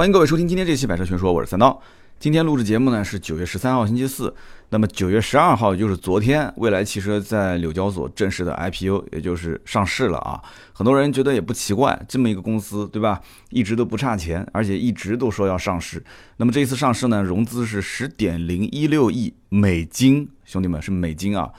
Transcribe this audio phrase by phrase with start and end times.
[0.00, 1.78] 欢迎各位收听今天这期《百车全说》，我是三刀。
[2.18, 4.34] 今天录制节目呢是九月十三号星期四，
[4.70, 10.40] 那么九月十二号，也就是昨天，蔚来汽车在纽交所正式的 IPO，也就是上市了啊。
[10.72, 13.20] 很多人觉得也不奇怪，这么一个公司，对吧？
[13.50, 16.02] 一直都不差钱，而且一直都说要上市。
[16.38, 21.50] 那么这一次上市呢，融资是十点零一六亿美金，兄弟们是美金啊。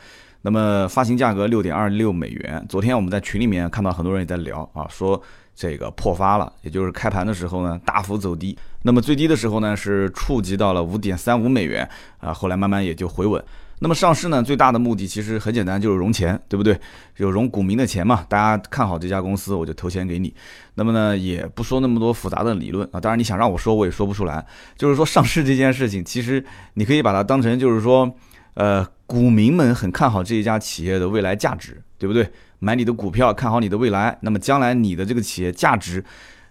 [0.41, 2.65] 那么发行价格六点二六美元。
[2.67, 5.21] 昨天我们在群里面看到很多人也在聊啊，说。
[5.55, 8.57] 这个破发了，也就是开盘的时候呢，大幅走低。
[8.84, 11.88] 那么最低的时候呢，是触及到了五点三五美元
[12.20, 13.44] 啊，后来慢慢也就回稳。
[13.84, 16.80] 那么上市呢，最大的目的其实很简单，就是融钱，对不对？
[17.16, 18.23] 就融股民的钱嘛。
[18.30, 20.31] 大家看好这家公司，我就投钱给你。
[20.75, 22.99] 那么呢，也不说那么多复杂的理论啊。
[22.99, 24.45] 当然你想让我说，我也说不出来。
[24.77, 26.44] 就是说上市这件事情，其实
[26.75, 28.08] 你可以把它当成就是说，
[28.53, 32.30] 呃，股民们很看好这一家企业的未来价值，对不对？
[32.63, 36.03] 买你的股票，看好你的未来，那么将来你的这个企业价值，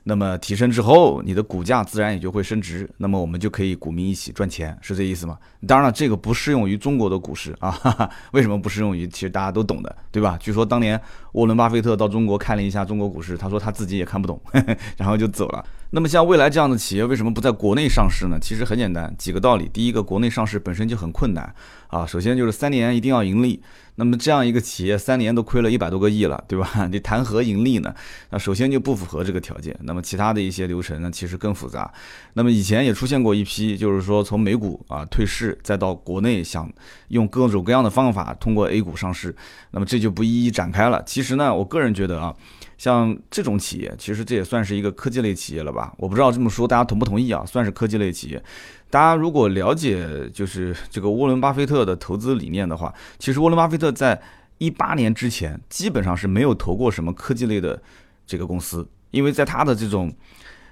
[0.02, 5.38] 那么提升之后，你的股价自然也就会升值，那么我们就可以股民一起赚钱，是这意思吗？
[5.68, 9.07] 当然了，这个不适用于中国的股市啊，哈哈，为什么不适用于？
[9.07, 10.37] 其实大家都懂的，对吧？
[10.40, 11.01] 据说当年
[11.32, 14.40] 沃伦巴菲特到中国看了一下中国股市，他说他自己也看不懂，
[14.98, 15.65] 然后就走了。
[15.93, 18.38] 那么像未来这样的企业为什么不在国内上市呢？
[18.41, 19.69] 其实很简单，几个道理。
[19.73, 21.52] 第一个，国内上市本身就很困难
[21.88, 22.07] 啊。
[22.07, 23.60] 首先就是三年一定要盈利。
[23.97, 26.87] 那么这样一个企业三年都亏了一百多个亿了，对吧？
[26.93, 27.93] 你谈何盈利呢？
[28.30, 29.77] 那首先就不符合这个条件。
[29.82, 31.93] 那么其他的一些流程呢，其实更复杂。
[32.35, 36.73] 那么以前也出现过一批，就是说从美股啊退市，再到国内想
[37.09, 39.35] 用各种各样的方法通过 A 股上市。
[39.73, 41.02] 那么这就不一一展开了。
[41.04, 42.32] 其实呢，我个人觉得啊。
[42.80, 45.92] 像这种企业，其实这也算是一个科技类企业了吧？
[45.98, 47.45] 我不知道这么说大家同不同意啊？
[47.45, 48.42] 算是科技类企业。
[48.88, 54.18] 大家如果了解就是这个沃伦巴菲特的投资理念的话，其实沃伦巴菲特在
[54.56, 57.78] 一八年之前基本上是没有投过什么科技类的
[58.26, 60.10] 这个公司，因为在他的这种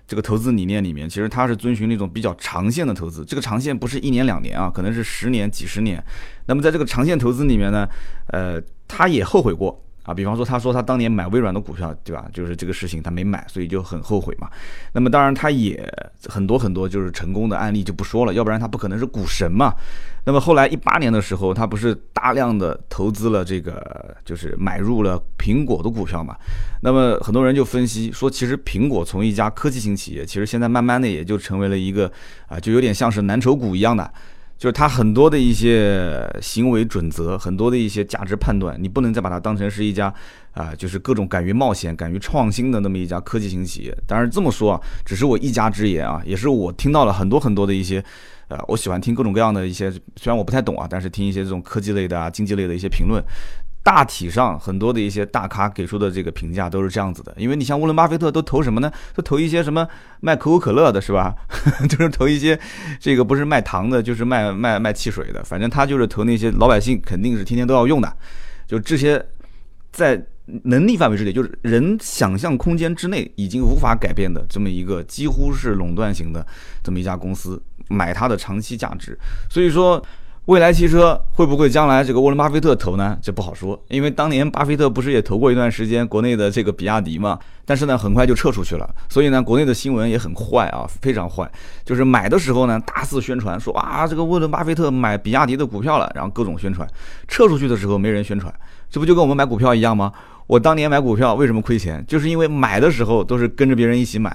[0.06, 3.22] 这个投资理念里面，其实他是遵循那种比较长线的投资。
[3.22, 6.02] 这个长线不是一年两年啊，可能是十年、几十年。
[6.46, 7.86] 那么在这个长线投资里面呢，
[8.28, 9.84] 呃，他也后悔过。
[10.08, 12.24] 啊，比方说，他说他当年买微软的股票，对吧？
[12.32, 14.48] 就是这个事情他没买，所以就很后悔嘛。
[14.94, 15.86] 那么当然他也
[16.24, 19.74] 很多很多就是成功的案例就不说了，要不然他不可能是股神嘛。
[20.24, 26.34] 那么后来一八年的时候，他不是大量的投资了这个，就是买入了苹果的股票嘛。
[26.80, 32.10] 那么很多人就分析说，其实苹果从一家科技型企业，其实现在慢慢的也就成为了一个
[32.46, 34.10] 啊，就有点像是蓝筹股一样的。
[34.58, 40.12] 就是它很多的一些行为准则，很多的一些价值判断，你不能再把它当成是一家
[40.52, 43.96] 啊，就是各种敢于冒险、敢于创新的那么一家科技型企业。
[44.04, 48.04] 当然这么说啊，只是我一家之言啊，也是我听到了很多很多的一些，
[48.48, 53.22] 呃，我喜欢听各种各样的一些，虽然我不太懂啊，但是听一些这种科技类的啊、经济类的一些评论。
[53.88, 58.92] 大体上，很多的一些大咖给出的这个评价都是这样子的，因为你像沃伦巴菲特都投什么呢？
[59.14, 59.88] 都投一些什么
[60.20, 61.34] 卖可口可乐的，是吧？
[61.88, 62.60] 就是投一些
[63.00, 68.14] 这个不是卖糖的，就是卖卖卖汽水的，反正他就是投那些老百姓肯定是天天都要用的，
[68.66, 69.24] 就这些
[69.90, 70.22] 在
[70.64, 76.46] 能力范围之内，就是人想象空间之内已经无法改变的这么一个几乎是垄断型的
[76.84, 80.04] 这么一家公司，买它的长期价值，所以说。
[80.48, 83.18] 未来汽车会不会将来这个沃伦巴菲特投呢？
[83.20, 87.38] 这不好说，因为当年巴菲特不是也投过一段时间国内的这个比亚迪嘛？
[87.66, 88.88] 但是呢，很快就撤出去了。
[89.10, 91.46] 所以呢，国内的新闻也很坏啊，非常坏。
[91.84, 96.88] 就是买的时候呢，大肆宣传说啊，这个沃伦巴菲特买比亚迪的股票了，然后各种宣传。
[97.28, 98.50] 撤出去的时候没人宣传，
[98.88, 100.10] 这不就跟我们买股票一样吗？
[100.46, 102.02] 我当年买股票为什么亏钱？
[102.08, 104.34] 就是因为买的时候都是跟着别人一起买，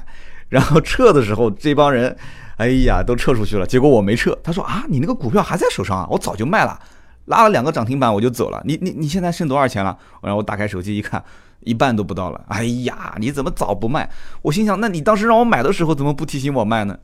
[0.54, 2.16] 然后撤的时候这帮人。
[2.58, 4.38] 哎呀，都撤出去了，结果我没撤。
[4.44, 6.08] 他说啊，你那个股票还在手上啊？
[6.12, 6.80] 我早就卖了，
[7.26, 8.62] 拉了两个涨停板我就走了。
[8.64, 9.98] 你你你现在剩多少钱了？
[10.22, 11.22] 然后我打开手机一看，
[11.62, 12.40] 一半都不到了。
[12.50, 14.08] 哎呀，你怎么早不卖？
[14.44, 16.96] 我心想，那你当时让我买的时候怎么不提醒我卖呢？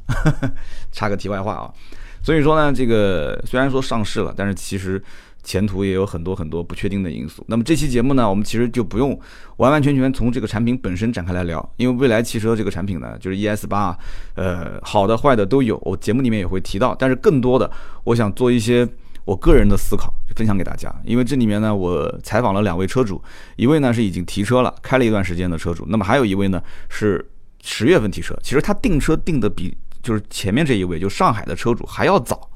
[0.94, 1.74] 插个题外话啊，
[2.22, 5.04] 所以说呢，这个虽然说上市了，但是其实。
[5.50, 7.44] 前途也有很多很多不确定的因素。
[7.48, 9.20] 那么这期节目呢，我们其实就不用
[9.58, 13.98] 完完全全从这个产品本身展开来聊，因为未来汽车这个产品呢，就是 ES 八，
[14.36, 16.94] 呃，好的坏的都有，我节目里面也会提到。
[16.94, 17.68] 但是更多的，
[18.04, 18.88] 我想做一些
[19.26, 20.94] 我个人的思考，分享给大家。
[21.04, 23.20] 因为这里面呢，我采访了两位车主，
[23.56, 27.28] 一位呢是已经提车了，开了一段时间的车主，那么还有一位呢是
[27.64, 32.48] 十月份提车，其实他订车订的比就是前面这一位就上海的车主还要早。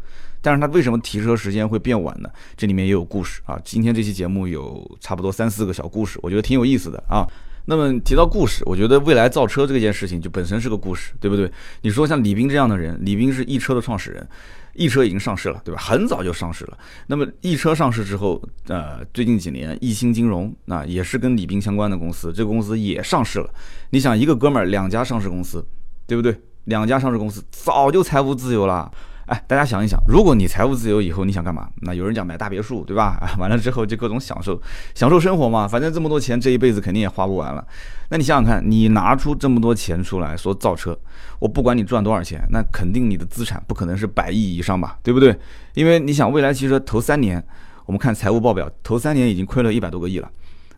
[0.43, 2.29] 但是他为什么提车时间会变晚呢？
[2.57, 3.59] 这里面也有故事啊。
[3.63, 7.25] 今天这期节目有差不多三四个小故事，我觉得挺有意思的啊。
[7.65, 11.49] 那么提到故事，我觉得未来造车这件事情就本身是个故事，对不对？
[11.81, 14.27] 你说像李斌这样的人，李斌是易车的创始人，
[14.73, 15.81] 易车已经上市了，对吧？
[15.81, 16.77] 很早就上市了。
[17.07, 23.49] 那么易车上市之后，呃，最近几年易鑫金融那也是跟李斌相关的公司，这个公司也上市了。
[23.91, 25.65] 你想一个哥们儿两家上市公司，
[26.05, 26.37] 对不对？
[26.65, 28.91] 两家上市公司早就财务自由了。
[29.27, 31.69] 哎，大家想一想，如果你财务自由以后，你想干嘛？
[31.81, 33.17] 那有人讲买大别墅，对吧？
[33.21, 34.61] 啊， 完了之后就各种享受，
[34.93, 35.65] 享受生活嘛。
[35.65, 37.65] 反正这么多钱，这一辈子肯定也花不完了。
[38.09, 40.97] 那你想想看，你拿出这么多钱出来说造车，
[41.39, 45.33] 我不管你赚多少钱，那肯定你的资产不可能是百亿以上吧，对不对？
[45.73, 47.41] 因为你想，未来汽车头三年，
[47.85, 50.29] 我们看财务报表，头三年已经亏了一百多个亿了。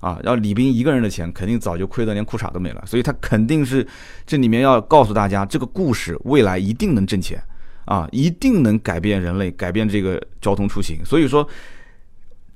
[0.01, 2.83] 啊，要李斌一个人的钱，肯定早就亏得连裤衩都没了。
[2.86, 3.86] 所以他肯定是
[4.24, 7.41] 这里面要告诉大家，这个故事未来一定能挣钱。
[7.86, 11.04] 啊，一定能改变人类，改变这个交通出行。
[11.06, 11.48] 所以说，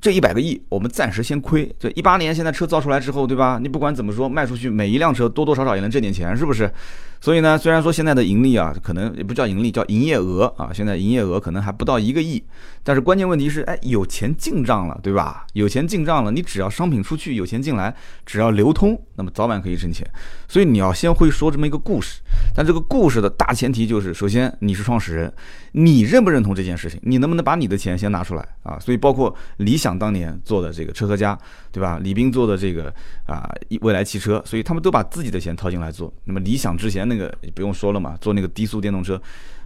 [0.02, 1.70] 这一百个亿，我们暂时先亏。
[1.80, 3.60] 这一八年现在车造出来之后，对吧？
[3.62, 6.72] 你不管怎么说，卖出去每一辆车多多少少也能挣点钱，是不是？
[7.22, 12.42] 所以呢，虽然说现在的盈利啊，可能也不叫盈利，叫营业额啊，现在营业额可能还不到一个亿，
[12.82, 15.46] 但是关键问题是，哎，有钱进账了，对吧？
[15.54, 17.94] 有钱进账了，你只要商品出去，有钱进来，
[18.26, 20.10] 只要流通，那么早晚可以挣钱。
[20.48, 22.22] 所以你要先会说这么一个故事，
[22.56, 25.34] 但这个故事的大前提就是，首先你是创始人，
[25.74, 27.00] 你认不认同这件事情？
[27.04, 28.80] 你能不能把你的钱先拿出来啊？
[28.80, 31.38] 所以包括理想当年做的这个车和家，
[31.72, 32.00] 对吧？
[32.02, 32.94] 李斌做的这个
[33.26, 33.50] 啊
[33.82, 36.14] 未来汽车，所以他们都把自己的钱掏进来做。
[36.24, 37.00] 那么理想之前。
[37.10, 39.20] 那个不用说了嘛，做那个低速电动车，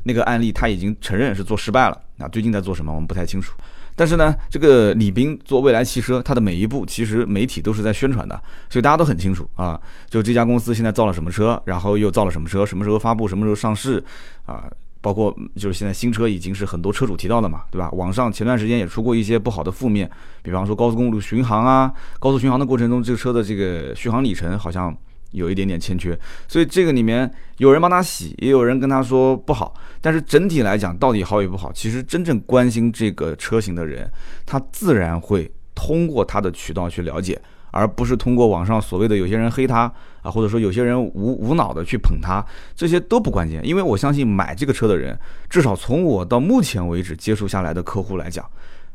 [0.04, 2.02] 那个案例他已经承认是做失败了。
[2.16, 3.54] 那最近在做什么，我们不太清楚。
[3.96, 9.78] 但是呢，这个李斌做未来汽车，他的每一步其实媒体都是在宣传的，所以大家都很清楚啊。
[10.10, 14.02] 就这家公司现在造了什么车，然后又造了什么车，什么时候发布，什么时候上市
[14.46, 14.72] 啊？
[15.04, 17.92] 包括就是现在新车已经是很多车主提到的嘛，对吧？
[17.92, 20.10] 网上前段时间也出过一些不好的负面，
[20.42, 24.96] 比方说高速公路巡航啊，高速巡航的过程中，这个车的这个续航里程好像。
[25.34, 26.16] 有一点点欠缺，
[26.48, 27.28] 所以这个里面
[27.58, 29.74] 有人帮他洗，也有人跟他说不好。
[30.00, 34.08] 但是整体来讲，到底好与不好，其实真正关心这个车型的人，
[34.46, 37.42] 他自然会通过他的渠道去了解，
[37.72, 39.92] 而不是通过网上所谓的有些人黑他
[40.24, 42.44] 啊，或者说有些人无无脑的去捧他，
[42.76, 43.64] 这些都不关键。
[43.64, 45.16] 因为我相信买这个车的人，
[45.48, 48.44] 至少从我到目前为止接触下来的客户来讲，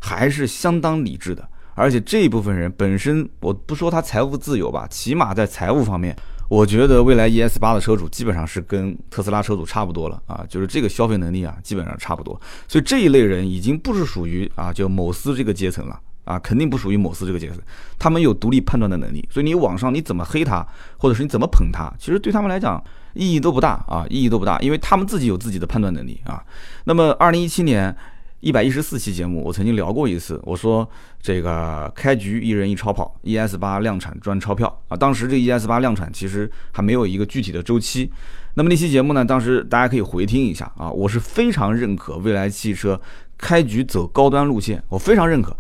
[0.01, 1.49] 还是相当理智的。
[1.75, 6.17] 而且这一部分人本身，我不说他财务自由吧，起码在财务方面，
[6.49, 12.41] 我觉得未来 ES 八的车主基本上是跟特斯拉车主差不多了啊，就是这个消费能力啊，基本上差不多。
[12.67, 17.61] 所以这一类人已经不是属于啊，就某司这个阶层了啊，肯定不属于某司这个角色。
[17.99, 20.67] 他们有独立判断的能力，所以你网上你怎么黑他，
[20.99, 22.83] 或者是你怎么捧他，其实对他们来讲
[23.15, 26.45] 意义都不大啊，意义都不大，因为他们自己有自己的判断能力啊。
[26.85, 27.97] 那么二零一七年。
[28.41, 30.41] 一百一十四期节目，我曾经聊过一次。
[30.45, 30.89] 我说
[31.21, 34.97] 这个开局一人一超跑，ES 八量产赚钞票啊！
[34.97, 38.09] 当时这 ES 八量产其实还没有一个具体的周期。
[38.55, 40.89] 那么那期节目呢，当时大家可以回听一下啊。
[40.89, 43.01] 我是非常认可未来汽车
[43.37, 45.57] 开局走高端路线，我非常认可，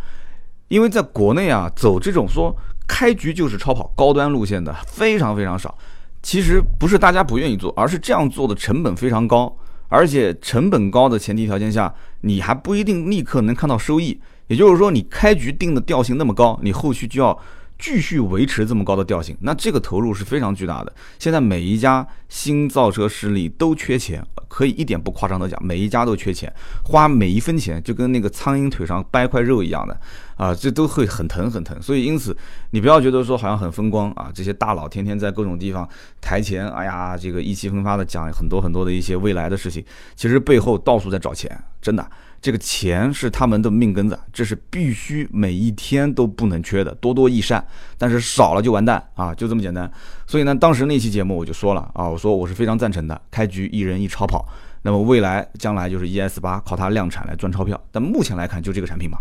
[0.69, 2.55] 因为在国内啊，走这种说
[2.87, 5.77] 开局就是超跑高端路线的非常非常少。
[6.23, 9.55] 其实不是大家不愿意做，而是这样做的成本非常高。
[9.89, 14.21] 而且成本高的前提条件下，你还不一定立刻能看到收益。
[14.49, 17.39] 也就是说，你开局定的调性那么高，你后续就要
[17.79, 20.93] 继续维持这么高的调性，那这个投入是非常巨大的。
[21.19, 24.23] 现在每一家新造车势力都缺钱。
[24.51, 26.51] 可以一点不夸张的讲，每一家都缺钱，
[26.83, 30.01] 花每一分钱就跟那个苍蝇腿上掰块肉一样的
[30.39, 31.77] 啊，这都会很疼很疼。
[31.83, 32.35] 所以因此，
[32.71, 35.87] 你不要觉得说好像很风光啊，这些大佬天天在各种地方
[36.23, 39.85] 台前，哎呀，这个意气风发的讲很多很多的一些未来的事情，
[40.17, 42.09] 其实背后到处在找钱，真的。
[42.41, 47.67] 这个钱是他们的命根子，这是必须每一天都不能缺的，多多益善。
[47.99, 49.91] 但是少了就完蛋啊，就这么简单。
[50.25, 54.49] 所以呢，当时那期节目我就说了啊，我说我是非常赞成的，开局一人一超跑。
[54.83, 57.81] 那么未来将来就是 ES 八靠它量产来赚钞票。
[57.91, 59.19] 但目前来看就这个产品嘛。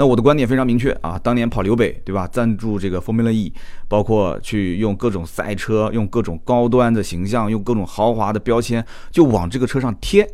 [0.00, 3.52] 那我的观点非常明确啊，当年跑刘北对吧，赞助这个 Formula E，
[3.86, 10.26] 包括去用各种赛车，用各种高端的形象，用各种豪华的标签，就往这个车上贴。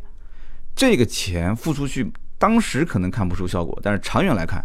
[0.77, 2.09] 这个钱付出去，
[2.39, 4.65] 当时可能看不出效果，但是长远来看，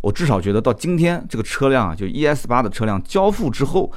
[0.00, 3.92] 我至少觉得到今天这个车辆啊就 ES 八的车辆交付之后，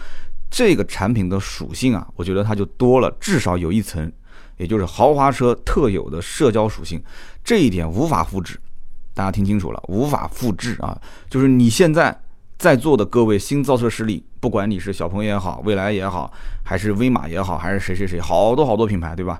[0.51, 4.11] 这个产品的属性啊，我觉得它就多了，至少有一层，
[4.57, 7.03] 也就是豪华车特有的社交属性，
[7.43, 8.59] 这一点无法复制。
[9.13, 10.99] 大家听清楚了，无法复制啊！
[11.29, 12.17] 就是你现在
[12.57, 16.31] 在座的各位新造车势力，不管你是小鹏也好，蔚来也好，
[16.63, 19.39] 还是威马也好，还是谁谁谁，好多好多品牌，对吧？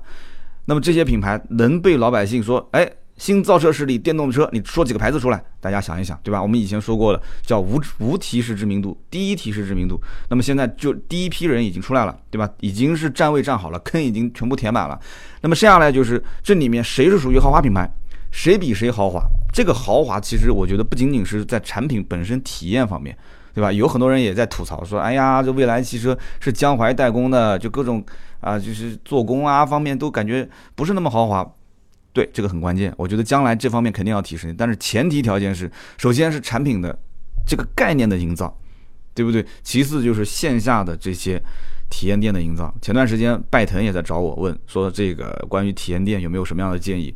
[0.66, 5.42] 那么这些品牌能被老百姓说，哎，新造车势力电动车，你说几个牌子出来？
[5.60, 6.40] 大家想一想，对吧？
[6.40, 10.00] 我们以前说过了，叫无无提示知名度，第一提示知名度。
[10.28, 12.48] 那么现在就第一批人已经出来了，对吧？
[12.60, 14.98] 已经是站位站好了，坑已经全部填满了。
[15.40, 17.90] 那么剩下来就是这里面谁是属于豪华品牌，
[18.34, 19.22] 谁比谁豪华？
[19.52, 23.16] 这个豪华其实我觉得不仅仅是在产品本身体验方面。
[23.54, 23.70] 对吧？
[23.70, 28.04] 有很多人也在吐槽说：“哎呀，这蔚来汽车是江淮代工的，就各种
[28.40, 31.48] 啊，就是做工啊方面都感觉不是那么豪华。
[32.12, 32.92] 对，这个很关键。
[32.96, 36.98] 我觉得将来这方面肯定要提升，但是前提条件是，首先是产品的
[37.46, 38.52] 这个概念的营造，
[39.14, 39.46] 对不对？
[39.62, 41.40] 其次就是线下的这些
[41.88, 42.74] 体验店的营造。
[42.82, 47.14] 前段时间拜腾也在找我问说，这个关于体验店有没有什么样的建议，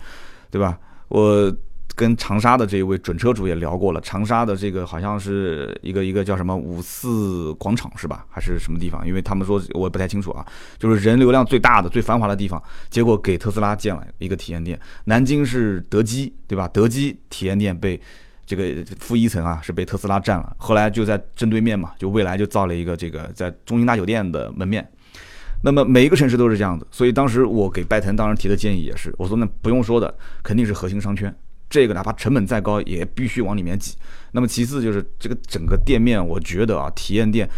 [0.52, 0.78] 对吧？
[1.08, 1.54] 我。
[1.96, 8.24] 跟长沙的这一位准车主也聊过了，长沙的这个好像是一个一个叫什么五四广场是吧？
[8.30, 9.04] 还是什么地方？
[9.04, 10.46] 因为他们说我也不太清楚啊，
[10.78, 14.78] 就是人流量最大的、最繁华的地方，结果给特斯拉建了一个体验店。
[15.06, 16.68] 南京是德基对吧？
[16.68, 18.00] 德基体验店被
[18.46, 20.54] 这个负一层啊，是被特斯拉占了。
[20.56, 24.88] 后来就在正对面嘛，就未来就造了一个这个在中心大酒店的门面。
[25.62, 30.12] 那么每一个城市都是这样子，所以当时我给拜腾当时提的建议也是，我说那不用说的，
[30.42, 31.34] 肯定是核心商圈。
[31.70, 33.96] 这个哪怕成本再高，也必须往里面挤。
[34.32, 37.48] 那么其次就是这个整个店面，我觉得啊，体验店，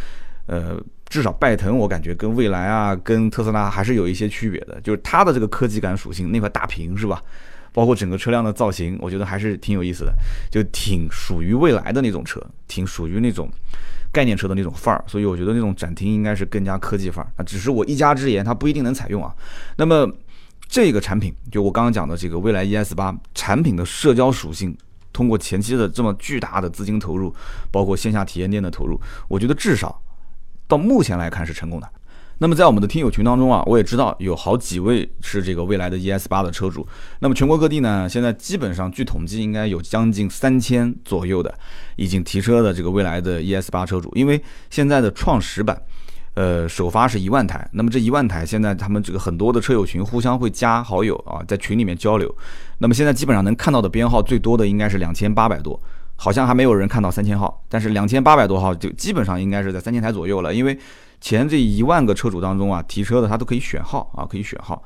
[0.47, 0.77] 呃，
[1.09, 7.23] 至少拜腾我感觉跟蔚来啊、跟特斯拉还是有一些区别的，就是它的这个科技感属性，那块大屏是吧？
[7.73, 10.13] 包括整个车辆的造型，我觉得还是挺有意思的，
[10.51, 13.49] 就挺属于未来的那种车，挺属于那种
[14.13, 15.05] 概念车的那种范儿。
[15.07, 17.31] 所以我觉得那种展厅应该是更加科技范儿。
[17.37, 19.35] 那只是我一家之言，它不一定能采用啊。
[19.77, 20.11] 那么。
[20.73, 24.73] 这个产品，就我刚刚讲的这个蔚来 ES 八产品的社交属性，
[25.13, 27.35] 通过前期的这么巨大的资金投入，
[27.73, 30.01] 包括线下体验店的投入，我觉得至少
[30.69, 31.93] 到目前来看是成功的。
[32.43, 36.87] 那么在我们的听友群当中啊，我也知道有好几位是这个蔚来的 ES 八的车主。
[37.19, 41.55] 那么全国各地呢，现在基本上据统计，应该有将近三千左右的
[41.97, 45.81] 已经提车的这个蔚来的 ES 八车主，因为现在的创始版。
[46.35, 52.35] 呃，首发是一万台，那么这一万台现在他们这个很多的车友群互相会加好友啊，在群里面交流。
[52.79, 55.79] 那么现在基本上能看到的编号最多的应该是两千八百多，
[56.15, 60.79] 好像还没有人看到三千号，但是两千八百多号就基本上应该是在三千台左右了，因为
[61.21, 64.83] 前这一万个车主当中啊，提车的他都可以选号啊，可以选号。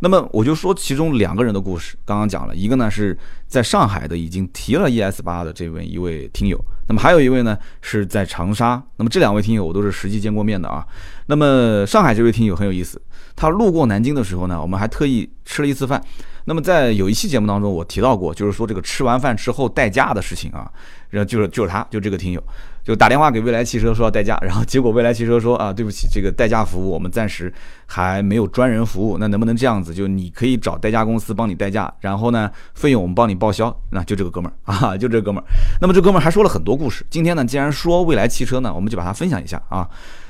[0.00, 3.18] 那么我就说其中两个人的故事，刚刚讲了一个呢是
[3.48, 6.56] 在上海的已经提了 ES 八的这位一位听友。
[6.86, 8.80] 那么还有一位呢，是在长沙。
[8.96, 10.86] 那么这两位听友我都是实际见过面的啊。
[11.26, 13.00] 那么上海这位听友很有意思，
[13.34, 16.00] 他路过南京的时候呢，我们还特意吃了一次饭。
[16.44, 20.70] 那么在有一期节目当中，我提到过，就是说这个吃完饭之后代驾的事情啊，
[21.10, 22.42] 然后就是就是他，就这个听友，
[22.88, 27.52] 就打电话给未来汽车说要代驾，然后结果未来汽车说啊，对不起，这个代驾服务我们暂时
[27.84, 35.44] 还没有专人服务，那能不能这样子，就你可以找代驾公司帮你代驾，然后呢，费用我们帮你报销，那就这个哥们儿 啊，就这哥们儿。
[35.82, 39.86] 那么这哥们儿还说了很多故事，今天呢，既然说未来汽车呢，我们就把它分享一下啊。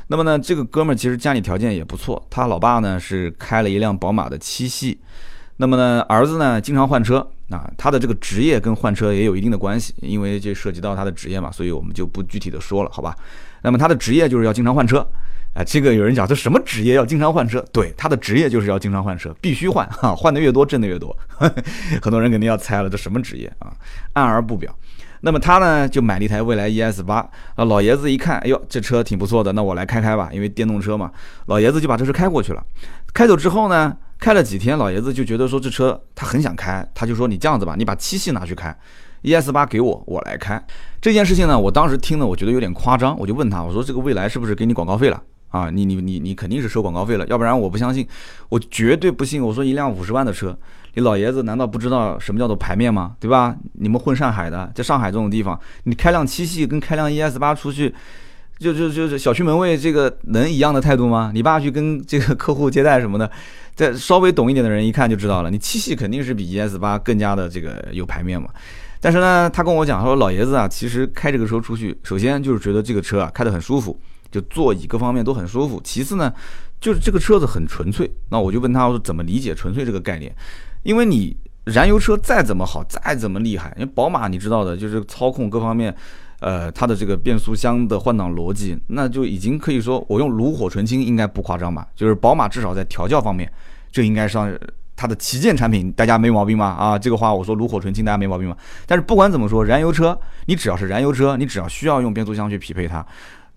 [0.09, 4.99] 那么呢，这个哥们儿其实家里条件也不错，他老爸呢是开了一辆宝马的七系。
[5.59, 13.17] 那么呢，儿子呢经常换车啊，他的这个职业跟换车也有一定的关系，因为这涉及到他的职业嘛，所以我们就不具体的说了，好吧？
[13.63, 14.99] 那么他的职业就是要经常换车，
[15.55, 17.65] 啊，这个有人讲这什么职业要经常换车？
[17.73, 21.17] 对，他的职业就是要经常换车，必须换哈，换的越多挣的越多。
[22.03, 23.73] 很多人肯定要猜了，这什么职业啊？
[24.13, 24.73] 暗而不表。
[25.21, 31.11] 那么他呢就买了一台蔚来 ES 八啊，老爷子一看，哎呦，这车挺不错的，那我来开开吧，因为电动车嘛，
[31.47, 32.63] 老爷子就把这车开过去了。
[33.15, 33.97] 开走之后呢？
[34.19, 38.77] 开了几天，老爷子就觉得说这车他很想开，他就说你这样子吧，你把七系拿去开
[39.23, 40.61] ，ES 八给我，我来开。
[41.01, 45.71] 这件事情呢，我当时听了，我觉得有点夸张，我就问他，我说这个未来是不是给你广告费了啊？
[45.71, 48.07] 你你你你肯定是收广告费了，要不然我不相信，
[48.49, 49.41] 我绝对不信。
[49.41, 50.59] 我说一辆五十万的车，
[50.95, 53.15] 你老爷子难道不知道什么叫做牌面吗？
[53.21, 53.57] 对吧？
[53.75, 57.95] 你们混上海的，在上海这种地方，你开辆七系跟开辆 ES 八出去。
[58.59, 61.31] 就就就是小区门卫这个能一样的态度吗？
[61.33, 63.31] 你爸去跟这个客户接待什么的，
[63.77, 65.51] 在稍微懂一点的人一看就知道了。
[65.51, 68.49] 你七系肯定是比 ES 八更加的这个有牌面嘛。
[69.01, 73.97] 但是呢，他跟我讲，他说老爷子啊，其实开这个车出去，首先就是觉得这个车啊开得很舒服，
[74.31, 75.81] 就座椅各方面都很舒服。
[75.85, 76.33] 其次呢，
[76.81, 78.11] 就是这个车子很纯粹。
[78.31, 80.35] 那我就问他，我说怎么理解纯粹这个概念？
[80.83, 81.37] 因为你
[81.67, 85.95] 燃油车再怎么好，再怎么厉害，因为宝马你知道的，就是操控各方面。
[86.41, 91.87] 呃，它的这个变速箱的换挡逻辑，那就已经可以说我用炉火纯青应该不夸张吧？
[91.97, 93.51] 就是宝马至少在调教方面，
[93.91, 94.53] 这应该上
[94.95, 96.67] 它的旗舰产品，大家没毛病吗？
[96.67, 98.57] 啊，这个话我说炉火纯青，大家没毛病吗？
[98.87, 103.05] 但是不管怎么说，燃油车你只要是燃油车，你只要需要用变速箱去匹配它，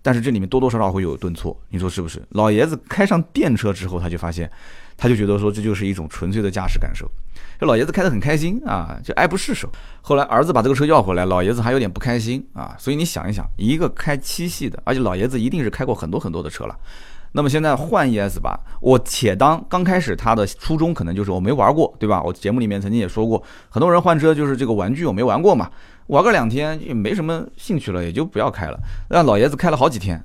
[0.02, 2.20] 但是这里面多多少少会有顿挫，你说是不是？
[2.30, 4.50] 老爷子开上电车之后，他就发现，
[5.02, 7.10] 他就觉得说这就是一种纯粹的驾驶感受。
[7.58, 9.68] 这老爷子开得很开心啊，就爱不释手。
[10.00, 12.76] 后来儿子把这个车要回来，老爷子还有点不开心啊。
[12.78, 16.76] 所以你想一想，一个开七系的，而且老爷子一定是开过很多很多的车了。
[17.32, 22.22] 那么现在换 ES 八，我且当刚开始他的初衷可能就是我没玩过，对吧？
[22.22, 25.68] 我节目里面曾经也说过，很多人换车就是这个玩具我没玩过嘛，
[26.06, 28.78] 玩个两天也没什么兴趣了，也就不要开了。
[29.08, 30.22] 让老爷子开了好几天，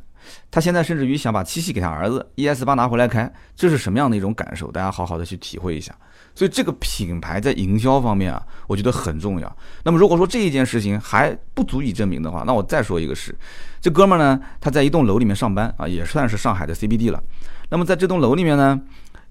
[0.49, 4.71] 他现在甚至于想把七系给他儿子 ES 八拿回来开，这是什么样的一种感受？
[4.71, 5.95] 大家好好的去体会一下。
[6.35, 9.57] 所以这个品牌在营销方面啊，我觉得很重要。
[9.83, 13.35] 那么如果说这一件事情还不足以证明的话，那我再说一个事，
[13.81, 17.21] 这哥们儿呢，他在一栋楼里面上班啊，也算是上海的 CBD 了。
[17.69, 18.79] 那么在这栋楼里面呢，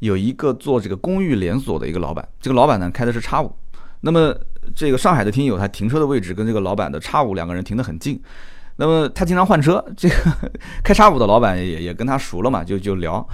[0.00, 3.54] 有一个做这个公寓连锁的一个老板，这个老板呢开的是叉五。
[4.00, 4.36] 那么
[4.74, 8.20] 这个上海的听友，他停车的位置跟这个老板的叉五两个人停得很近。
[8.76, 10.14] 那么他经常换车，这个
[10.84, 13.26] 开叉五的老板也也跟他熟了嘛，就就聊，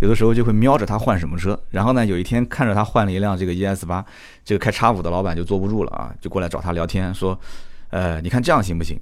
[0.00, 1.58] 有的时候就会瞄着他换什么车。
[1.70, 4.04] 然后呢，有一天看着他换了一辆这个 ES 八，
[4.44, 7.38] 这个开叉五的老板就坐不住了啊，就过来找他聊天，说，
[7.90, 8.98] 呃，你看这样行不行？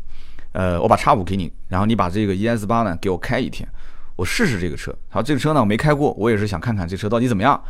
[0.52, 3.68] 呃，我把叉五给你，然后你把这个 ES 八呢给我开一天，
[4.16, 4.94] 我试试这个车。
[5.10, 7.62] 好，这个车呢我没开过，我也是想看看这车到底怎么样。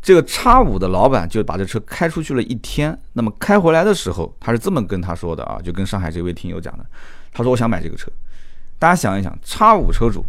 [0.00, 6.86] 这个叉五的老板就把这车开出去了一天，那么开回来的时候，他是这么跟他说的啊，就跟上海这位听友讲的，
[7.32, 8.10] 他说我想买这个车。
[8.78, 10.24] 大家想一想，叉五车主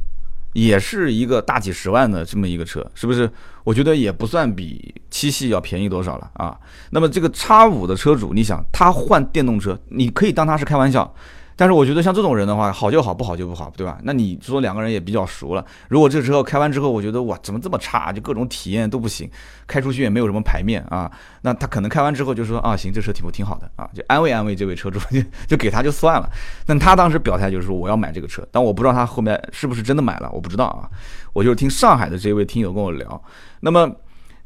[0.54, 3.30] 也是一个大几十万的这么一个车，是不是？
[3.64, 6.58] 我觉得也不算比七系要便宜多少了啊。
[6.90, 11.14] 那么这个叉五的车主，你想他换电动车，你可以当他是开玩笑。
[11.60, 14.00] 但是我觉得像这种人的话，好就好，不好就不好，对吧？
[14.04, 19.30] 那你说两个人也比较熟了，如果这车开完之后，我觉得哇，怎么这么差，就各种体验都不行，
[19.68, 21.12] 开出去也没有什么牌面啊，
[21.42, 26.30] 那他可能开完之后就说啊，行，这车挺不挺好的啊，就安慰安慰这位车主，就就给他就算了。
[26.66, 30.90] 但他当时表态就是说我要买这个车，但我不知道他后面是不是真的买了，我不知道啊。
[31.34, 33.22] 我就是听上海的这位听友跟我聊，
[33.60, 33.94] 那么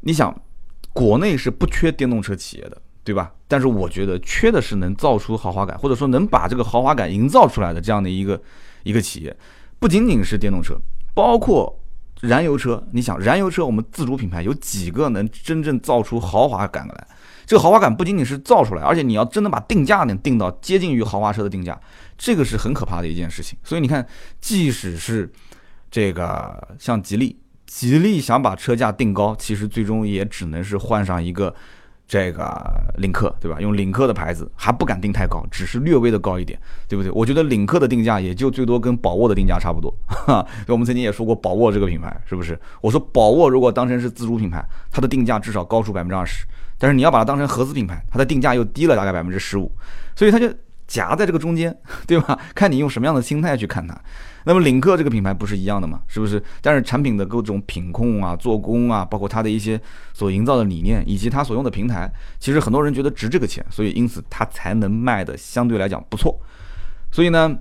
[0.00, 0.34] 你想，
[0.92, 2.82] 国内是不缺电动车企业的。
[3.04, 3.30] 对吧？
[3.46, 8.40] 但是我觉得缺的是能造出豪华感，或者说能把这个豪华感营造出来的这样的一个
[8.82, 9.36] 一个企业，
[9.78, 10.74] 不仅仅是电动车，
[11.12, 11.78] 包括
[12.22, 12.82] 燃油车。
[12.92, 17.06] 你想，燃油车我们自主品牌有几个能真正造出豪华感来？
[17.44, 21.78] 这个豪华感不仅仅是造出来，而且你要真的把定价能定到接近于豪华车的定价，
[22.16, 23.58] 这个是很可怕的一件事情。
[23.62, 24.04] 所以你看，
[24.40, 25.30] 即使是
[25.90, 31.54] 这个像吉利，吉利想把车价定高，其实最终也只能是换上一个。
[32.06, 32.46] 这个
[32.98, 33.58] 领克对吧？
[33.60, 37.10] 用领克的牌子还不敢定太高，只是略微的高一点，对不对？
[37.12, 39.92] 我觉得领克的定价也就最多跟宝沃的定价差不多。
[40.06, 42.58] 哈，我们曾经也说过宝沃这个品牌是不是？
[42.80, 46.46] 我说宝沃如果当成是自主品牌，它的定价至少高出百分之二十，
[46.78, 49.72] 但是你要把它当成合资品牌，它的定价又低了大概百分之十五，
[50.14, 50.52] 所以它就
[50.94, 51.76] 夹在这个中间，
[52.06, 52.38] 对吧？
[52.54, 53.98] 看你用什么样的心态去看它。
[54.44, 56.00] 那么领克这个品牌不是一样的吗？
[56.06, 56.40] 是不是？
[56.60, 59.80] 但是产品的各种品控啊、做工啊，包括它的一些
[60.12, 66.38] 所营造的理念，以及它所用的平台，其实很多人觉得值这个钱，所以因此它才能卖的相对来讲不错。
[67.10, 67.58] 所以呢，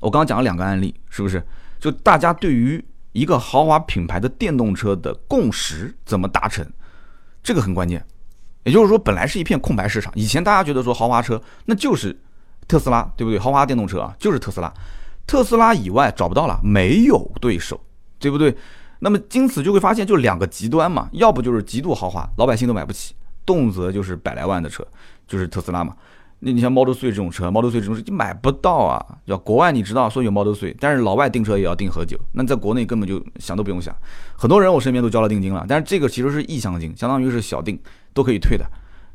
[0.00, 1.42] 我刚刚讲了两个案例，是不是？
[1.80, 6.64] 就大家对于一个豪华品牌的电动车的共识怎么达成，
[7.42, 8.04] 这个很关键。
[8.64, 12.18] 也就是说，本来是一片空白市场，以前大家觉得说豪华车那就是
[12.66, 13.38] 特斯拉，对不对？
[13.38, 14.72] 豪华电动车啊，就是特斯拉。
[15.26, 17.80] 特斯拉以外找不到了，没有对手，
[18.18, 18.54] 对不对？
[18.98, 24.86] 那么因此就会发现，就两个极端嘛，要不就是极度豪华，老百姓都买不起，动辄就是百来万的车，
[25.26, 25.94] 就是特斯拉嘛。
[26.40, 29.02] 那你像 Model 3这种车，Model 3这种车你买不到啊。
[29.24, 33.94] 要国外你知道说有 Model 3，但是老外订车也要订很久，那在国内根本就想都不用想。
[34.36, 37.78] 很多人我身边都交了定金了，但是这个其实是意向金，相当于是小定，
[38.12, 38.66] 都可以退的。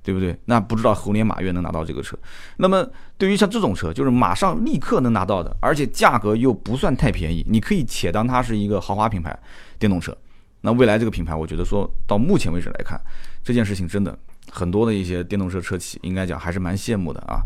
[0.01, 0.37] 对不对？
[0.45, 2.17] 那不知道猴年马月能拿到这个车。
[2.57, 9.37] 那么对于像这种车，就是马上立刻能拿到的，而且价格又不算太便宜，你可以且当它是一个豪华品牌
[9.77, 10.15] 电动车。
[10.61, 12.99] 那未来这个品牌，我觉得说到目前为止来看，
[13.43, 14.17] 这件事情真的
[14.51, 17.39] 很多的一些电动车车企应该讲还是蛮羡慕的啊。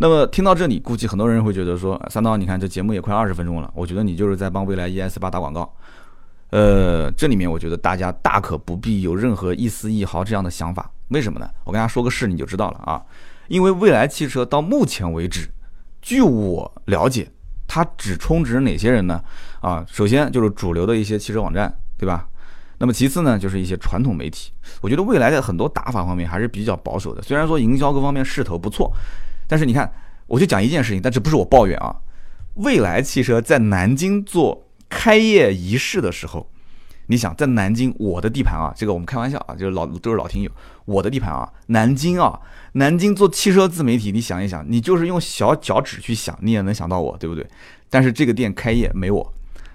[0.00, 5.72] 那么听到这里，估计很多人会觉得说，三刀，你看这节目也快二十分钟了，我觉得你就是在帮未来 ES 八打广告。
[6.50, 10.90] 呃，这里面我觉得大家大可不必有任何一丝一毫这样的想法。
[11.08, 11.50] 为什么呢？
[11.64, 13.02] 我跟大家说个事，你就知道了啊。
[13.48, 15.48] 因为未来汽车到目前为止，
[16.00, 17.30] 据我了解，
[17.66, 19.22] 它只充值哪些人呢？
[19.60, 22.28] 啊，首先就是主流的一些汽车网站，对吧？
[22.78, 24.52] 那么其次呢，就是一些传统媒体。
[24.80, 27.20] 我觉得未来的很多打法方面还是比较保守的。
[27.22, 28.92] 虽然说营销各方面势头不错，
[29.46, 29.90] 但是你看，
[30.26, 31.96] 我就讲一件事情，但这不是我抱怨啊。
[32.54, 36.50] 未来汽车在南京做开业仪式的时候。
[37.10, 40.50] 你想在南京，我的地盘啊，这个我们开玩笑啊，就是老都是老听友，
[40.84, 42.38] 我的地盘啊，南京啊，
[42.72, 47.46] 南京做汽车自媒体，你想一想，你就是用小脚趾去想，你也能想到我，对不对？
[47.88, 49.32] 但是这个店开业没我，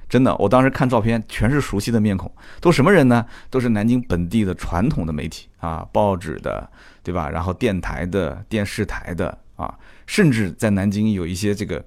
[0.07, 3.25] 真的，我当时看照片全是熟悉的面孔，都什么人呢？
[3.49, 6.69] 都是南京本地的传统的媒体啊，报纸的，
[7.01, 7.31] 对吧？
[7.31, 9.73] 然后电台的、电视台的啊，
[10.05, 11.83] 甚至在南京有一些这个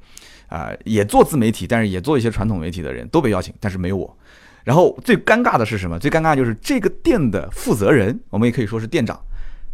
[0.48, 4.16] 啊也做自媒体，但是也做一些传统媒体的人都被邀请，但是没有我。
[4.64, 5.98] 然后最尴尬的是什么？
[5.98, 9.16] 最尴尬就是这个店的负责人，我们也可以说是店长，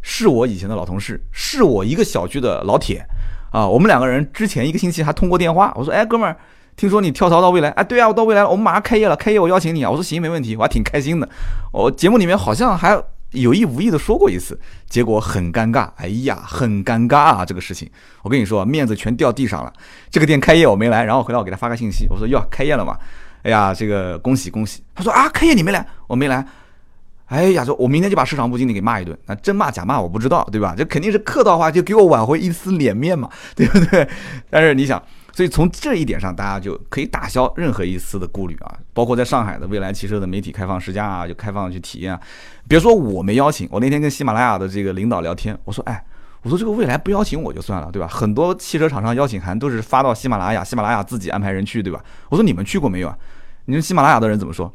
[0.02, 3.02] 是我以前的老同事，是我一个小区的老铁，
[3.50, 5.72] 啊，我们两个人之前一个星期还通过电话。
[5.76, 6.36] 我说，哎，哥们儿，
[6.76, 9.90] 听说你跳槽到未来，哎，对啊，我到未来了，我们马上开业了，开业我邀请你啊。
[9.90, 11.26] 我说行，没问题，我还挺开心的。
[11.72, 12.94] 我节目里面好像还
[13.32, 17.90] 有意无意的说过一次，结果很尴尬，哎呀，很尴尬啊，这个事情，
[18.22, 19.72] 我跟你说，面子全掉地上了。
[20.10, 22.96] 这个店开业我没来，然后回来我给他发个信息，我说哟，开业了嘛，
[23.42, 24.82] 哎呀，这个恭喜恭喜。
[24.94, 26.46] 他说啊，开业你没来，我没来。
[27.26, 30.74] 哎呀，说我明天就把市场部经理给骂一顿，那真骂假骂我不知道，对吧？
[30.76, 34.06] 这肯定是客套话，就给我挽回一丝脸面嘛，对不对？
[34.50, 38.78] 但是你想，所以从这一点上，大家就可以打消任何一丝的顾虑啊。
[38.92, 42.18] 包括在上海的未来汽车的媒体开放试驾啊，就开放去体验。
[42.68, 46.04] 别说我没邀请，我那天跟喜马拉雅的这个领导聊天，我说，哎，
[46.42, 48.06] 我说这个未来不邀请我就算了，对吧？
[48.06, 52.04] 很多汽车厂商邀请函都是发到喜马拉雅，喜马拉雅自己安排人去，对吧？
[52.28, 53.16] 我说你们去过没有啊？
[53.64, 54.72] 你说喜马拉雅的人怎么说？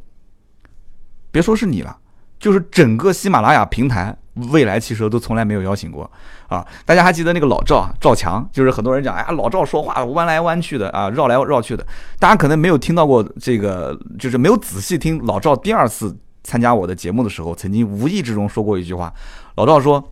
[1.31, 1.97] 别说是你了。
[2.39, 4.15] 就是整个喜马拉雅平台，
[4.51, 6.09] 未来汽车都从来没有邀请过
[6.47, 6.65] 啊！
[6.85, 8.47] 大家还记得那个老赵赵强？
[8.51, 11.85] 就是很多人讲，哎呀，老赵说话弯来弯去的啊，绕来绕去的。
[12.19, 19.13] 大家可能没有听到过这个，就是没有仔细听老赵第二次参加我的节目的时候，曾经无意之中说过一句话。
[19.55, 20.03] 老赵说：“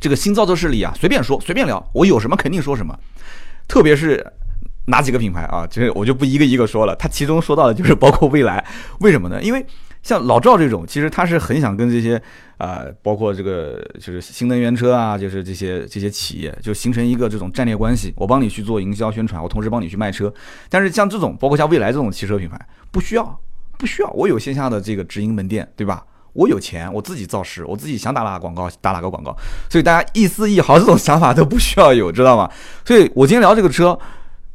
[0.00, 2.96] 这个新造车势力啊，随便说，随便聊，我有什么肯定说什么。
[3.68, 4.24] 特别是
[4.86, 6.96] 哪几个品牌啊，就是我就不一个一个说了。
[6.96, 8.64] 他其中说到的就是包括未来，
[9.00, 9.42] 为什么呢？
[9.42, 9.66] 因为。
[10.02, 12.20] 像老赵这种，其实他是很想跟这些
[12.58, 18.12] 啊，包括这个就是新能源车啊，就是这些这些企业，就形成一个这种战略关系。
[18.16, 20.32] 我帮你去做营销宣传，我同时帮你去卖车。
[20.68, 22.58] 但是像这种，包括像蔚来这种汽车品牌，
[22.90, 23.40] 不需要，
[23.78, 24.10] 不需要。
[24.10, 26.04] 我有线下的这个直营门店，对吧？
[26.32, 29.36] 我有钱，我自己造势，我自己想打哪个广告打哪个广告。
[29.70, 32.50] 所以大家一丝一毫这种想法都不需要有，知道吗？
[32.84, 33.98] 所以我今天聊这个车。